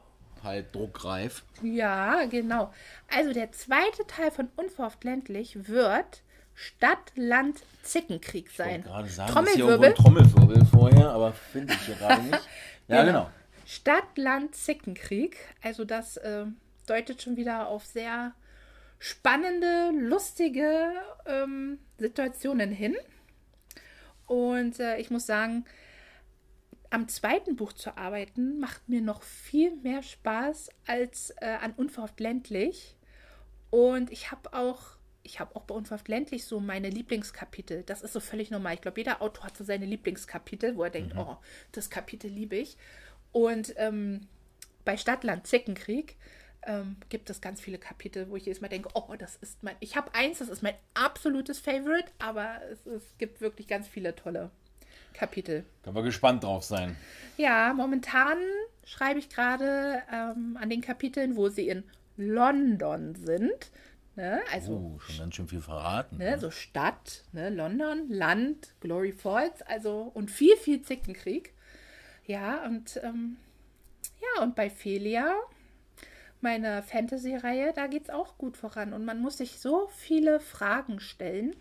[0.44, 1.42] halt druckreif.
[1.62, 2.72] Ja, genau.
[3.14, 6.22] Also der zweite Teil von Unverhofft ländlich wird
[6.54, 8.82] Stadt, Land, Zickenkrieg Ich wollte sein.
[8.84, 9.88] gerade sagen, ist hier Trommelwirbel.
[9.88, 12.48] ein Trommelwirbel vorher, aber finde ich hier gerade nicht.
[12.88, 13.30] Ja, genau.
[13.64, 15.38] Stadt, Land, Zickenkrieg.
[15.62, 16.44] Also das äh,
[16.86, 18.32] deutet schon wieder auf sehr
[18.98, 20.92] spannende, lustige
[21.24, 22.94] ähm, Situationen hin.
[24.26, 25.64] Und äh, ich muss sagen,
[26.94, 32.20] am zweiten Buch zu arbeiten macht mir noch viel mehr Spaß als äh, an Unverhofft
[32.20, 32.94] ländlich.
[33.70, 37.82] Und ich habe auch, ich habe auch bei Unverhofft ländlich so meine Lieblingskapitel.
[37.82, 38.74] Das ist so völlig normal.
[38.74, 41.36] Ich glaube, jeder Autor hat so seine Lieblingskapitel, wo er denkt, oh,
[41.72, 42.76] das Kapitel liebe ich.
[43.32, 44.28] Und ähm,
[44.84, 46.16] bei Stadtland Zickenkrieg
[46.62, 49.74] ähm, gibt es ganz viele Kapitel, wo ich jedes Mal denke, oh, das ist mein.
[49.80, 54.14] Ich habe eins, das ist mein absolutes Favorite, aber es, es gibt wirklich ganz viele
[54.14, 54.52] tolle
[55.14, 55.64] Kapitel.
[55.82, 56.96] Können wir gespannt drauf sein.
[57.38, 58.36] Ja, momentan
[58.84, 61.84] schreibe ich gerade ähm, an den Kapiteln, wo sie in
[62.16, 63.70] London sind.
[64.16, 64.40] Ne?
[64.52, 66.18] Also Oh, schon ganz schön viel verraten.
[66.18, 71.52] ne, so Stadt, ne, London, Land, Glory Falls, also und viel, viel Zickenkrieg.
[72.26, 73.36] Ja, und ähm,
[74.20, 75.34] ja, und bei Felia,
[76.40, 78.92] meine Fantasy-Reihe, da geht es auch gut voran.
[78.92, 81.56] Und man muss sich so viele Fragen stellen.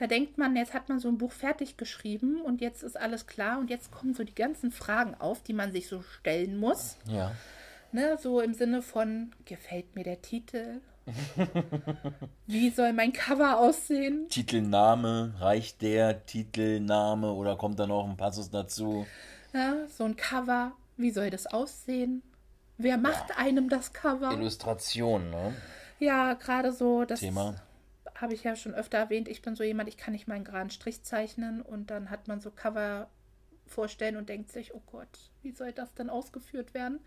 [0.00, 3.26] Da denkt man, jetzt hat man so ein Buch fertig geschrieben und jetzt ist alles
[3.26, 6.96] klar und jetzt kommen so die ganzen Fragen auf, die man sich so stellen muss.
[7.06, 7.32] Ja.
[7.92, 10.80] Ne, so im Sinne von, gefällt mir der Titel?
[12.46, 14.26] Wie soll mein Cover aussehen?
[14.30, 19.06] Titelname, reicht der Titelname oder kommt da noch ein Passus dazu?
[19.52, 22.22] Ja, so ein Cover, wie soll das aussehen?
[22.78, 24.32] Wer macht einem das Cover?
[24.32, 25.54] Illustration, ne?
[25.98, 27.56] Ja, gerade so das Thema.
[28.20, 30.44] Habe ich ja schon öfter erwähnt, ich bin so jemand, ich kann nicht mal einen
[30.44, 33.08] geraden Strich zeichnen und dann hat man so Cover
[33.66, 35.08] vorstellen und denkt sich, oh Gott,
[35.42, 37.00] wie soll das denn ausgeführt werden?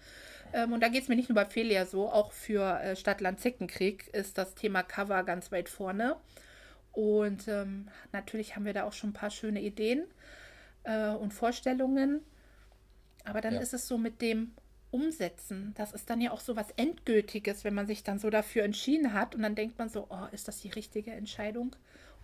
[0.53, 3.39] Ähm, und da geht es mir nicht nur bei Felia so, auch für äh, Stadtland
[3.39, 6.15] Zickenkrieg ist das Thema Cover ganz weit vorne.
[6.93, 10.05] Und ähm, natürlich haben wir da auch schon ein paar schöne Ideen
[10.83, 12.21] äh, und Vorstellungen.
[13.25, 13.61] Aber dann ja.
[13.61, 14.53] ist es so mit dem
[14.93, 15.73] Umsetzen.
[15.75, 19.13] Das ist dann ja auch so was Endgültiges, wenn man sich dann so dafür entschieden
[19.13, 19.33] hat.
[19.33, 21.75] Und dann denkt man so, oh, ist das die richtige Entscheidung?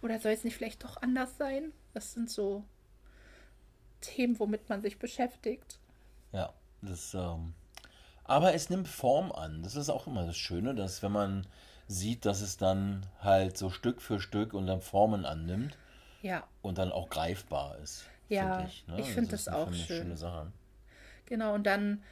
[0.02, 1.74] Oder soll es nicht vielleicht doch anders sein?
[1.94, 2.64] Das sind so
[4.02, 5.80] Themen, womit man sich beschäftigt.
[6.32, 7.54] Ja, das, ähm,
[8.24, 9.64] aber es nimmt Form an.
[9.64, 11.48] Das ist auch immer das Schöne, dass wenn man
[11.88, 15.76] sieht, dass es dann halt so Stück für Stück und dann Formen annimmt.
[16.22, 16.44] Ja.
[16.62, 18.06] Und dann auch greifbar ist.
[18.28, 19.00] Ja, find ich, ne?
[19.00, 20.04] ich finde das, das auch schön.
[20.04, 20.52] Schöne Sache.
[21.26, 22.04] Genau, und dann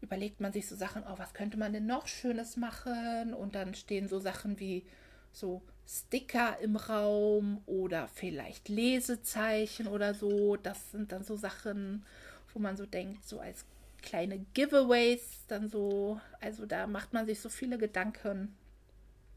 [0.00, 3.34] überlegt man sich so Sachen, oh, was könnte man denn noch Schönes machen?
[3.34, 4.84] Und dann stehen so Sachen wie
[5.32, 10.56] so Sticker im Raum oder vielleicht Lesezeichen oder so.
[10.56, 12.04] Das sind dann so Sachen,
[12.52, 13.64] wo man so denkt, so als
[14.02, 18.56] kleine Giveaways, dann so, also da macht man sich so viele Gedanken,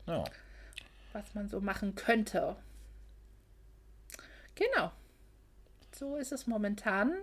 [0.06, 0.24] ja.
[1.14, 2.56] was man so machen könnte.
[4.56, 4.92] Genau.
[5.92, 7.14] So ist es momentan.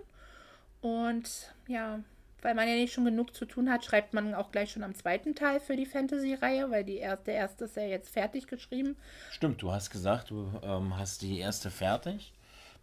[0.81, 2.01] Und ja,
[2.41, 4.95] weil man ja nicht schon genug zu tun hat, schreibt man auch gleich schon am
[4.95, 8.95] zweiten Teil für die Fantasy-Reihe, weil die erste, der erste ist ja jetzt fertig geschrieben.
[9.31, 12.33] Stimmt, du hast gesagt, du ähm, hast die erste fertig.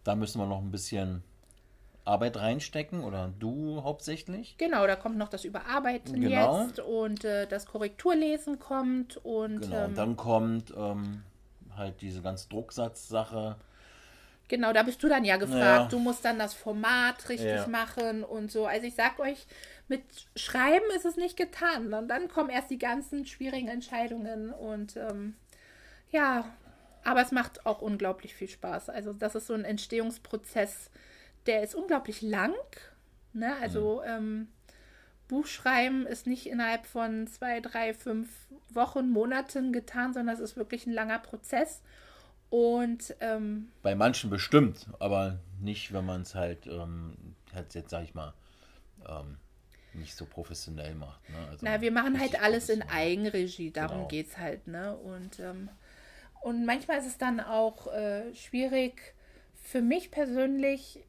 [0.03, 1.23] Da müssen wir noch ein bisschen
[2.05, 4.55] Arbeit reinstecken oder du hauptsächlich.
[4.57, 6.63] Genau, da kommt noch das Überarbeiten genau.
[6.63, 9.61] jetzt und äh, das Korrekturlesen kommt und.
[9.61, 11.23] Genau, ähm, dann kommt ähm,
[11.75, 13.55] halt diese ganze Drucksatzsache.
[14.47, 15.61] Genau, da bist du dann ja gefragt.
[15.61, 15.87] Ja.
[15.87, 17.67] Du musst dann das Format richtig ja.
[17.67, 18.67] machen und so.
[18.67, 19.47] Also ich sag euch,
[19.87, 20.03] mit
[20.35, 21.93] Schreiben ist es nicht getan.
[21.93, 25.35] Und dann kommen erst die ganzen schwierigen Entscheidungen und ähm,
[26.11, 26.45] ja,
[27.03, 28.89] aber es macht auch unglaublich viel Spaß.
[28.89, 30.89] Also das ist so ein Entstehungsprozess,
[31.45, 32.53] der ist unglaublich lang.
[33.33, 33.55] Ne?
[33.61, 34.11] Also mhm.
[34.11, 34.47] ähm,
[35.27, 38.29] Buchschreiben ist nicht innerhalb von zwei, drei, fünf
[38.69, 41.81] Wochen, Monaten getan, sondern es ist wirklich ein langer Prozess.
[42.55, 48.05] Und ähm, bei manchen bestimmt, aber nicht, wenn man es halt, ähm, halt jetzt, sag
[48.05, 48.33] ich mal,
[49.09, 49.35] ähm,
[49.91, 51.29] nicht so professionell macht.
[51.29, 51.35] Ne?
[51.49, 54.07] Also Na, wir machen halt alles in Eigenregie, darum genau.
[54.07, 54.67] geht es halt.
[54.67, 54.95] Ne?
[54.95, 55.67] Und, ähm,
[56.43, 59.13] und manchmal ist es dann auch äh, schwierig
[59.61, 61.03] für mich persönlich.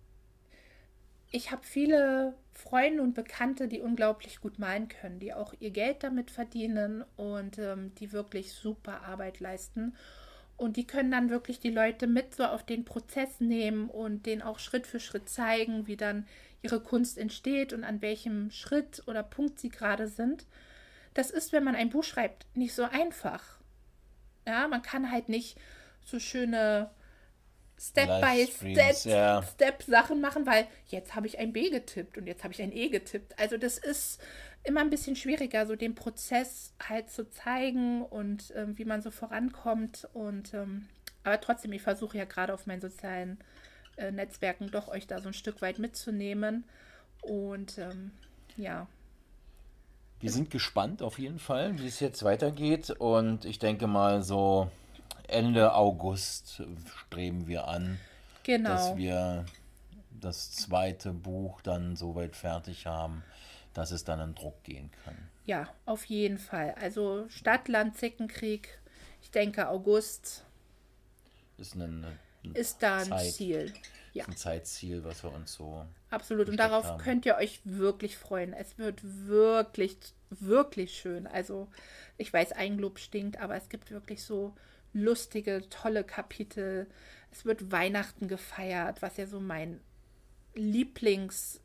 [1.31, 6.03] Ich habe viele Freunde und Bekannte, die unglaublich gut malen können, die auch ihr Geld
[6.03, 9.95] damit verdienen und ähm, die wirklich super Arbeit leisten.
[10.57, 14.43] Und die können dann wirklich die Leute mit so auf den Prozess nehmen und denen
[14.43, 16.27] auch Schritt für Schritt zeigen, wie dann
[16.63, 20.47] ihre Kunst entsteht und an welchem Schritt oder Punkt sie gerade sind.
[21.15, 23.59] Das ist, wenn man ein Buch schreibt, nicht so einfach.
[24.47, 25.59] Ja, man kann halt nicht
[26.05, 26.91] so schöne
[27.79, 29.43] Step-by-Step ja.
[29.43, 32.73] Step Sachen machen, weil jetzt habe ich ein B getippt und jetzt habe ich ein
[32.73, 33.39] E getippt.
[33.39, 34.21] Also das ist
[34.65, 39.11] immer ein bisschen schwieriger, so den Prozess halt zu zeigen und ähm, wie man so
[39.11, 40.09] vorankommt.
[40.15, 40.87] Und ähm,
[41.23, 43.39] aber trotzdem, ich versuche ja gerade auf meinen sozialen
[43.97, 46.65] äh, Netzwerken doch euch da so ein Stück weit mitzunehmen.
[47.23, 48.13] Und ähm,
[48.57, 48.87] ja.
[50.21, 52.91] Wir sind gespannt auf jeden Fall, wie es jetzt weitergeht.
[52.91, 54.71] Und ich denke mal, so
[55.29, 56.63] Ende August
[57.07, 57.99] streben wir an,
[58.43, 58.71] genau.
[58.71, 59.47] dass wir
[60.21, 63.23] das zweite Buch dann soweit fertig haben
[63.77, 65.17] dass es dann in Druck gehen kann.
[65.45, 66.75] Ja, auf jeden Fall.
[66.81, 68.79] Also Stadt, Land, Zickenkrieg,
[69.23, 70.45] ich denke August
[71.59, 73.73] ist, eine, eine ist da ein Zeit, Ziel.
[74.15, 74.25] Ja.
[74.25, 75.85] Ein Zeitziel, was wir uns so.
[76.11, 76.49] Absolut.
[76.49, 77.03] Und darauf haben.
[77.03, 78.55] könnt ihr euch wirklich freuen.
[78.55, 79.99] Es wird wirklich,
[80.31, 81.27] wirklich schön.
[81.27, 81.69] Also,
[82.17, 84.55] ich weiß, Eigenlob stinkt, aber es gibt wirklich so
[84.93, 86.87] lustige, tolle Kapitel.
[87.31, 89.81] Es wird Weihnachten gefeiert, was ja so mein
[90.55, 91.61] Lieblings-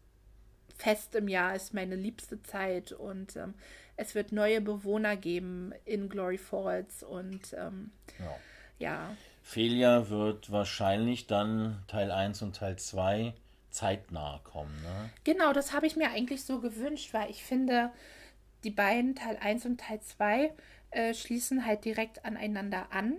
[0.82, 3.53] Fest im Jahr ist meine liebste Zeit und ähm,
[3.97, 8.36] es wird neue Bewohner geben in Glory Falls und ähm, ja.
[8.80, 9.15] ja.
[9.43, 13.34] Felia wird wahrscheinlich dann Teil 1 und Teil 2
[13.69, 14.76] zeitnah kommen.
[14.82, 15.09] Ne?
[15.24, 17.91] Genau, das habe ich mir eigentlich so gewünscht, weil ich finde,
[18.63, 20.51] die beiden, Teil 1 und Teil 2,
[20.92, 23.18] äh, schließen halt direkt aneinander an.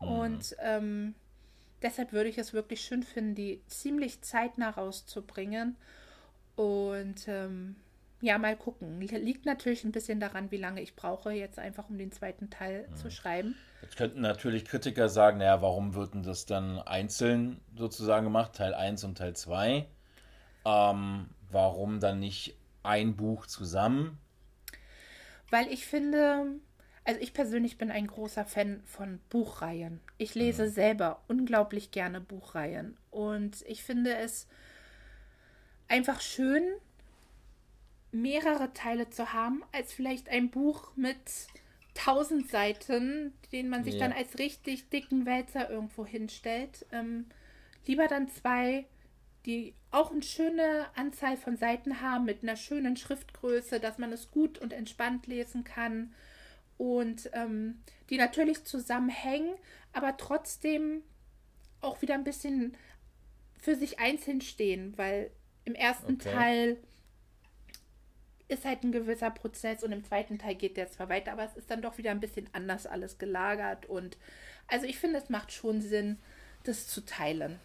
[0.00, 0.08] Mhm.
[0.08, 1.14] Und ähm,
[1.82, 5.76] deshalb würde ich es wirklich schön finden, die ziemlich zeitnah rauszubringen.
[6.56, 7.76] Und ähm,
[8.20, 9.00] ja, mal gucken.
[9.00, 12.86] Liegt natürlich ein bisschen daran, wie lange ich brauche, jetzt einfach um den zweiten Teil
[12.88, 12.96] mhm.
[12.96, 13.56] zu schreiben.
[13.82, 18.74] Jetzt könnten natürlich Kritiker sagen, naja, warum wird denn das dann einzeln sozusagen gemacht, Teil
[18.74, 19.86] 1 und Teil 2?
[20.66, 24.18] Ähm, warum dann nicht ein Buch zusammen?
[25.50, 26.60] Weil ich finde,
[27.04, 30.00] also ich persönlich bin ein großer Fan von Buchreihen.
[30.18, 30.70] Ich lese mhm.
[30.70, 34.46] selber unglaublich gerne Buchreihen und ich finde es
[35.88, 36.62] einfach schön,
[38.12, 41.18] mehrere Teile zu haben, als vielleicht ein Buch mit
[41.94, 44.00] tausend Seiten, den man sich ja.
[44.00, 46.86] dann als richtig dicken Wälzer irgendwo hinstellt.
[46.92, 47.26] Ähm,
[47.86, 48.86] lieber dann zwei,
[49.46, 54.30] die auch eine schöne Anzahl von Seiten haben, mit einer schönen Schriftgröße, dass man es
[54.30, 56.14] gut und entspannt lesen kann.
[56.80, 59.54] Und ähm, die natürlich zusammenhängen,
[59.92, 61.02] aber trotzdem
[61.82, 62.74] auch wieder ein bisschen
[63.58, 65.30] für sich einzeln stehen, weil
[65.66, 66.32] im ersten okay.
[66.32, 66.76] Teil
[68.48, 71.54] ist halt ein gewisser Prozess und im zweiten Teil geht der zwar weiter, aber es
[71.54, 74.16] ist dann doch wieder ein bisschen anders alles gelagert und
[74.66, 76.18] also ich finde, es macht schon Sinn,
[76.62, 77.60] das zu teilen.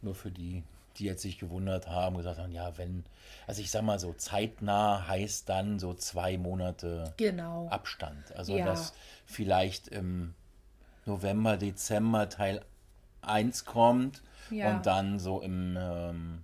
[0.00, 0.62] Nur für die,
[0.98, 3.04] die jetzt sich gewundert haben, gesagt haben, ja, wenn,
[3.46, 7.68] also ich sag mal so, zeitnah heißt dann so zwei Monate genau.
[7.68, 8.34] Abstand.
[8.36, 8.64] Also ja.
[8.64, 8.92] dass
[9.26, 10.34] vielleicht im
[11.04, 12.62] November, Dezember Teil
[13.22, 14.70] 1 kommt ja.
[14.70, 16.42] und dann so im ähm,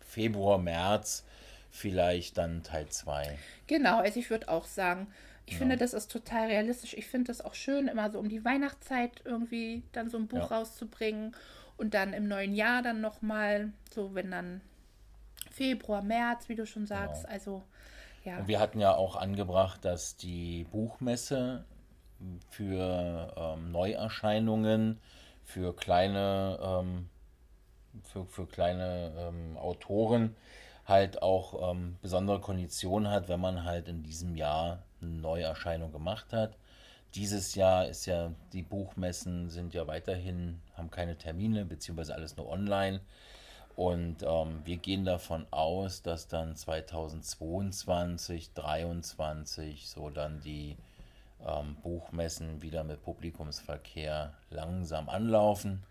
[0.00, 1.24] Februar, März
[1.70, 3.38] vielleicht dann Teil 2.
[3.66, 5.08] Genau, also ich würde auch sagen,
[5.46, 5.58] ich ja.
[5.58, 6.94] finde, das ist total realistisch.
[6.94, 10.50] Ich finde das auch schön, immer so um die Weihnachtszeit irgendwie dann so ein Buch
[10.50, 10.58] ja.
[10.58, 11.34] rauszubringen
[11.76, 14.60] und dann im neuen Jahr dann nochmal, so wenn dann
[15.50, 17.22] Februar, März, wie du schon sagst.
[17.24, 17.34] Genau.
[17.34, 17.62] Also,
[18.24, 18.38] ja.
[18.38, 21.64] Und wir hatten ja auch angebracht, dass die Buchmesse
[22.50, 25.00] für ähm, Neuerscheinungen,
[25.42, 27.08] für kleine, ähm,
[28.04, 30.36] für, für kleine ähm, Autoren
[30.86, 36.56] halt auch ähm, besondere Konditionen hat, wenn man halt in diesem Jahr Neuerscheinung gemacht hat.
[37.14, 42.48] Dieses Jahr ist ja, die Buchmessen sind ja weiterhin, haben keine Termine, beziehungsweise alles nur
[42.48, 43.00] online.
[43.76, 50.76] Und ähm, wir gehen davon aus, dass dann 2022, 2023 so dann die
[51.46, 55.82] ähm, Buchmessen wieder mit Publikumsverkehr langsam anlaufen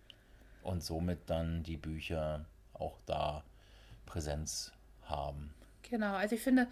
[0.64, 3.44] und somit dann die Bücher auch da
[4.06, 4.72] Präsenz
[5.04, 5.54] haben.
[5.84, 6.68] Genau, also ich finde,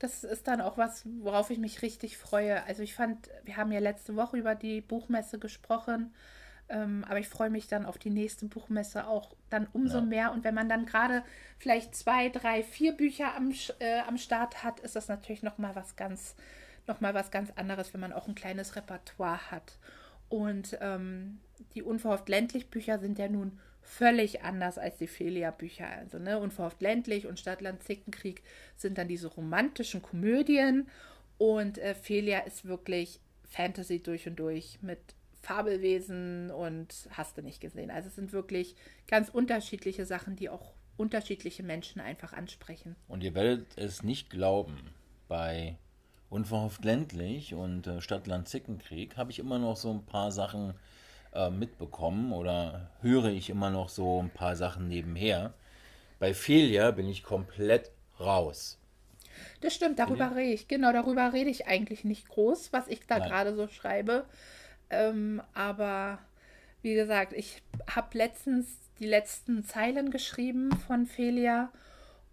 [0.00, 2.64] das ist dann auch was, worauf ich mich richtig freue.
[2.64, 6.14] Also ich fand, wir haben ja letzte Woche über die Buchmesse gesprochen,
[6.70, 10.04] ähm, aber ich freue mich dann auf die nächste Buchmesse auch dann umso ja.
[10.04, 10.32] mehr.
[10.32, 11.22] Und wenn man dann gerade
[11.58, 15.96] vielleicht zwei, drei, vier Bücher am, äh, am Start hat, ist das natürlich nochmal was
[15.96, 16.34] ganz,
[16.86, 19.76] noch mal was ganz anderes, wenn man auch ein kleines Repertoire hat.
[20.30, 21.40] Und ähm,
[21.74, 25.88] die unverhofft ländlich Bücher sind ja nun völlig anders als die Felia-Bücher.
[25.88, 28.42] Also, ne, Unverhofft ländlich und Stadtland Zickenkrieg
[28.76, 30.88] sind dann diese romantischen Komödien
[31.38, 35.00] und äh, Felia ist wirklich Fantasy durch und durch mit
[35.42, 37.90] Fabelwesen und hast du nicht gesehen.
[37.90, 38.76] Also es sind wirklich
[39.08, 42.94] ganz unterschiedliche Sachen, die auch unterschiedliche Menschen einfach ansprechen.
[43.08, 44.76] Und ihr werdet es nicht glauben,
[45.28, 45.78] bei
[46.28, 50.74] Unverhofft ländlich und äh, Stadtland Zickenkrieg habe ich immer noch so ein paar Sachen
[51.34, 55.52] äh, mitbekommen oder höre ich immer noch so ein paar Sachen nebenher.
[56.18, 58.78] Bei Felia bin ich komplett raus.
[59.60, 60.68] Das stimmt, darüber rede ich.
[60.68, 64.26] Genau, darüber rede ich eigentlich nicht groß, was ich da gerade so schreibe.
[64.90, 66.18] Ähm, aber
[66.82, 71.70] wie gesagt, ich habe letztens die letzten Zeilen geschrieben von Felia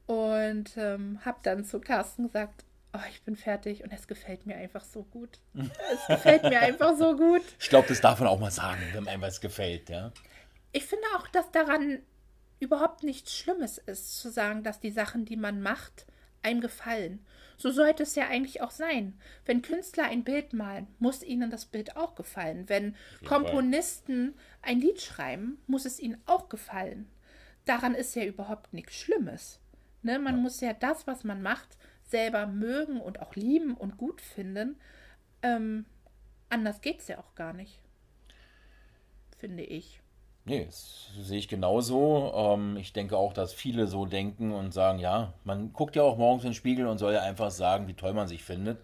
[0.06, 2.64] und ähm, habe dann zu Carsten gesagt,
[2.98, 5.40] oh, ich bin fertig und es gefällt mir einfach so gut.
[5.54, 7.42] es gefällt mir einfach so gut.
[7.60, 10.12] Ich glaube, das darf man auch mal sagen, wenn einem was gefällt, ja.
[10.72, 12.00] Ich finde auch, dass daran
[12.60, 16.06] überhaupt nichts Schlimmes ist, zu sagen, dass die Sachen, die man macht,
[16.44, 17.26] einem gefallen.
[17.58, 19.20] So sollte es ja eigentlich auch sein.
[19.46, 22.70] Wenn Künstler ein Bild malen, muss ihnen das Bild auch gefallen.
[22.70, 22.96] Wenn
[23.26, 27.10] Komponisten ein Lied schreiben, muss es ihnen auch gefallen.
[27.66, 29.60] Daran ist ja überhaupt nichts Schlimmes.
[30.04, 30.20] Ne?
[30.20, 30.42] Man ja.
[30.42, 31.78] muss ja das, was man macht,
[32.08, 34.80] selber mögen und auch lieben und gut finden.
[35.42, 35.86] Ähm,
[36.50, 37.80] anders geht es ja auch gar nicht.
[39.38, 40.02] Finde ich.
[40.46, 42.32] Nee, das sehe ich genauso.
[42.34, 46.18] Ähm, ich denke auch, dass viele so denken und sagen, ja, man guckt ja auch
[46.18, 48.80] morgens in den Spiegel und soll ja einfach sagen, wie toll man sich findet.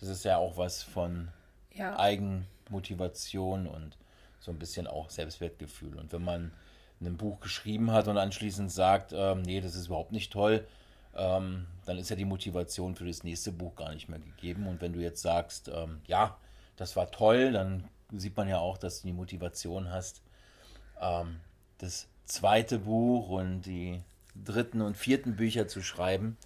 [0.00, 1.28] Das ist ja auch was von
[1.72, 1.96] ja.
[1.98, 3.96] Eigenmotivation und
[4.40, 5.98] so ein bisschen auch Selbstwertgefühl.
[5.98, 6.52] Und wenn man
[7.00, 10.66] ein Buch geschrieben hat und anschließend sagt, ähm, nee, das ist überhaupt nicht toll,
[11.16, 14.66] ähm, dann ist ja die Motivation für das nächste Buch gar nicht mehr gegeben.
[14.66, 16.36] Und wenn du jetzt sagst, ähm, ja,
[16.76, 20.22] das war toll, dann sieht man ja auch, dass du die Motivation hast,
[21.00, 21.40] ähm,
[21.78, 24.02] das zweite Buch und die
[24.34, 26.36] dritten und vierten Bücher zu schreiben.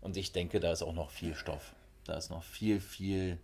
[0.00, 1.74] Und ich denke, da ist auch noch viel Stoff.
[2.04, 3.38] Da ist noch viel, viel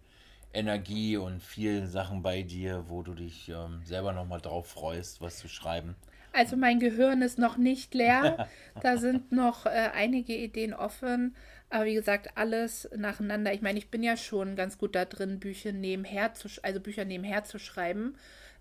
[0.53, 5.39] Energie und viel Sachen bei dir, wo du dich ähm, selber nochmal drauf freust, was
[5.39, 5.97] zu schreiben.
[6.33, 8.49] Also mein Gehirn ist noch nicht leer.
[8.83, 11.35] da sind noch äh, einige Ideen offen.
[11.70, 13.53] Aber wie gesagt, alles nacheinander.
[13.53, 17.05] Ich meine, ich bin ja schon ganz gut da drin, Bücher nebenher zu, also Bücher
[17.05, 18.16] nebenher zu schreiben.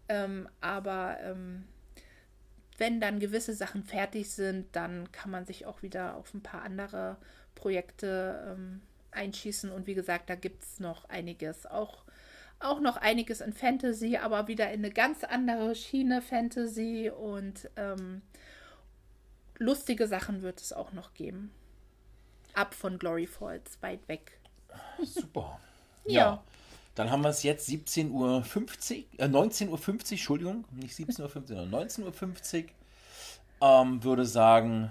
[0.08, 1.66] Ähm, aber ähm,
[2.78, 6.64] wenn dann gewisse Sachen fertig sind, dann kann man sich auch wieder auf ein paar
[6.64, 7.18] andere
[7.56, 9.72] Projekte ähm, einschießen.
[9.72, 11.66] Und wie gesagt, da gibt es noch einiges.
[11.66, 12.06] Auch,
[12.60, 17.10] auch noch einiges in Fantasy, aber wieder in eine ganz andere Schiene Fantasy.
[17.10, 18.22] Und ähm,
[19.58, 21.52] lustige Sachen wird es auch noch geben.
[22.54, 24.40] Ab von Glory Falls, weit weg.
[25.04, 25.60] Super.
[26.06, 26.14] Ja.
[26.14, 26.44] ja.
[26.96, 28.44] Dann haben wir es jetzt 17.50 Uhr,
[29.20, 32.70] äh, 19.50 Uhr, Entschuldigung, nicht 17.50 Uhr, sondern 19.50 Uhr.
[33.62, 34.90] Ähm, würde sagen,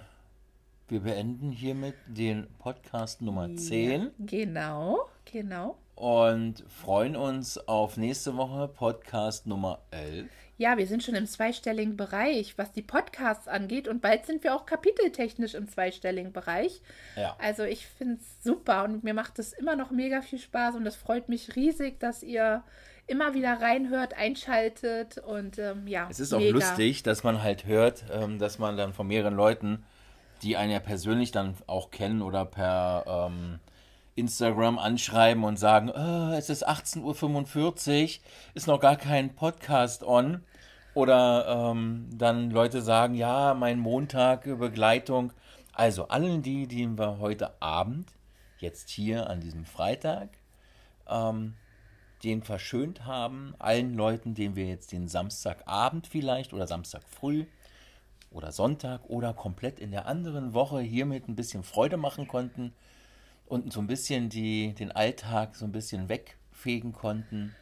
[0.89, 4.03] wir beenden hiermit den Podcast Nummer 10.
[4.03, 5.77] Ja, genau, genau.
[5.99, 10.29] Und freuen uns auf nächste Woche Podcast Nummer 11.
[10.57, 13.89] Ja, wir sind schon im zweistelligen Bereich, was die Podcasts angeht.
[13.89, 16.83] Und bald sind wir auch kapiteltechnisch im zweistelligen Bereich.
[17.17, 17.35] Ja.
[17.41, 20.87] Also ich finde es super und mir macht es immer noch mega viel Spaß und
[20.87, 22.63] es freut mich riesig, dass ihr
[23.09, 26.07] immer wieder reinhört, einschaltet und ähm, ja.
[26.09, 29.85] Es ist auch lustig, dass man halt hört, ähm, dass man dann von mehreren Leuten,
[30.43, 33.59] die einen ja persönlich dann auch kennen oder per ähm,
[34.19, 40.43] Instagram anschreiben und sagen, oh, es ist 18.45 Uhr, ist noch gar kein Podcast on.
[40.95, 45.33] Oder ähm, dann Leute sagen, ja, mein Montag, Begleitung.
[45.73, 48.13] Also allen die, die wir heute Abend,
[48.59, 50.31] jetzt hier an diesem Freitag,
[51.09, 51.55] ähm,
[52.25, 57.47] den verschönt haben, allen Leuten, denen wir jetzt den Samstagabend vielleicht oder Samstag früh
[58.31, 62.75] oder Sonntag oder komplett in der anderen Woche hiermit ein bisschen Freude machen konnten
[63.49, 67.55] und so ein bisschen die, den Alltag so ein bisschen wegfegen konnten.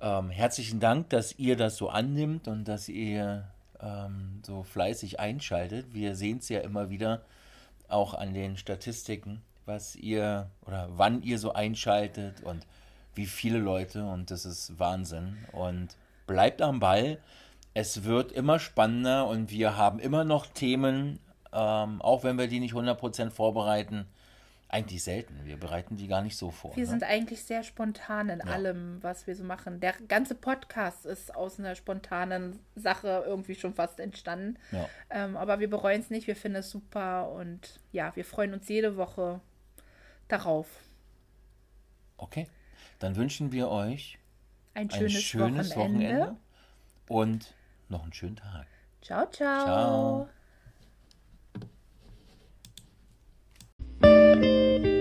[0.00, 3.48] Ähm, herzlichen Dank, dass ihr das so annimmt und dass ihr
[3.80, 5.92] ähm, so fleißig einschaltet.
[5.92, 7.22] Wir sehen es ja immer wieder
[7.88, 12.66] auch an den Statistiken, was ihr oder wann ihr so einschaltet und
[13.14, 15.36] wie viele Leute und das ist Wahnsinn.
[15.52, 17.18] Und bleibt am Ball.
[17.74, 21.18] Es wird immer spannender und wir haben immer noch Themen,
[21.52, 24.06] ähm, auch wenn wir die nicht 100% vorbereiten
[24.74, 25.44] eigentlich selten.
[25.44, 26.74] Wir bereiten die gar nicht so vor.
[26.76, 26.90] Wir ne?
[26.90, 28.52] sind eigentlich sehr spontan in Ja.
[28.52, 29.80] allem, was wir so machen.
[29.80, 34.58] Der ganze Podcast ist aus einer spontanen Sache irgendwie schon fast entstanden.
[34.72, 34.88] Ja.
[35.10, 38.68] Ähm, aber wir bereuen es nicht, wir finden es super und ja, wir freuen uns
[38.68, 39.40] jede Woche
[40.28, 40.66] darauf.
[42.16, 42.48] Okay.
[42.98, 44.18] Dann wünschen wir euch
[44.74, 46.08] Ein ein schönes, schönes Wochenende.
[46.08, 46.36] Wochenende
[47.08, 47.54] und
[47.88, 48.66] noch einen schönen Tag.
[49.02, 49.64] Ciao, ciao.
[49.64, 50.28] Ciao.
[54.34, 54.93] thank you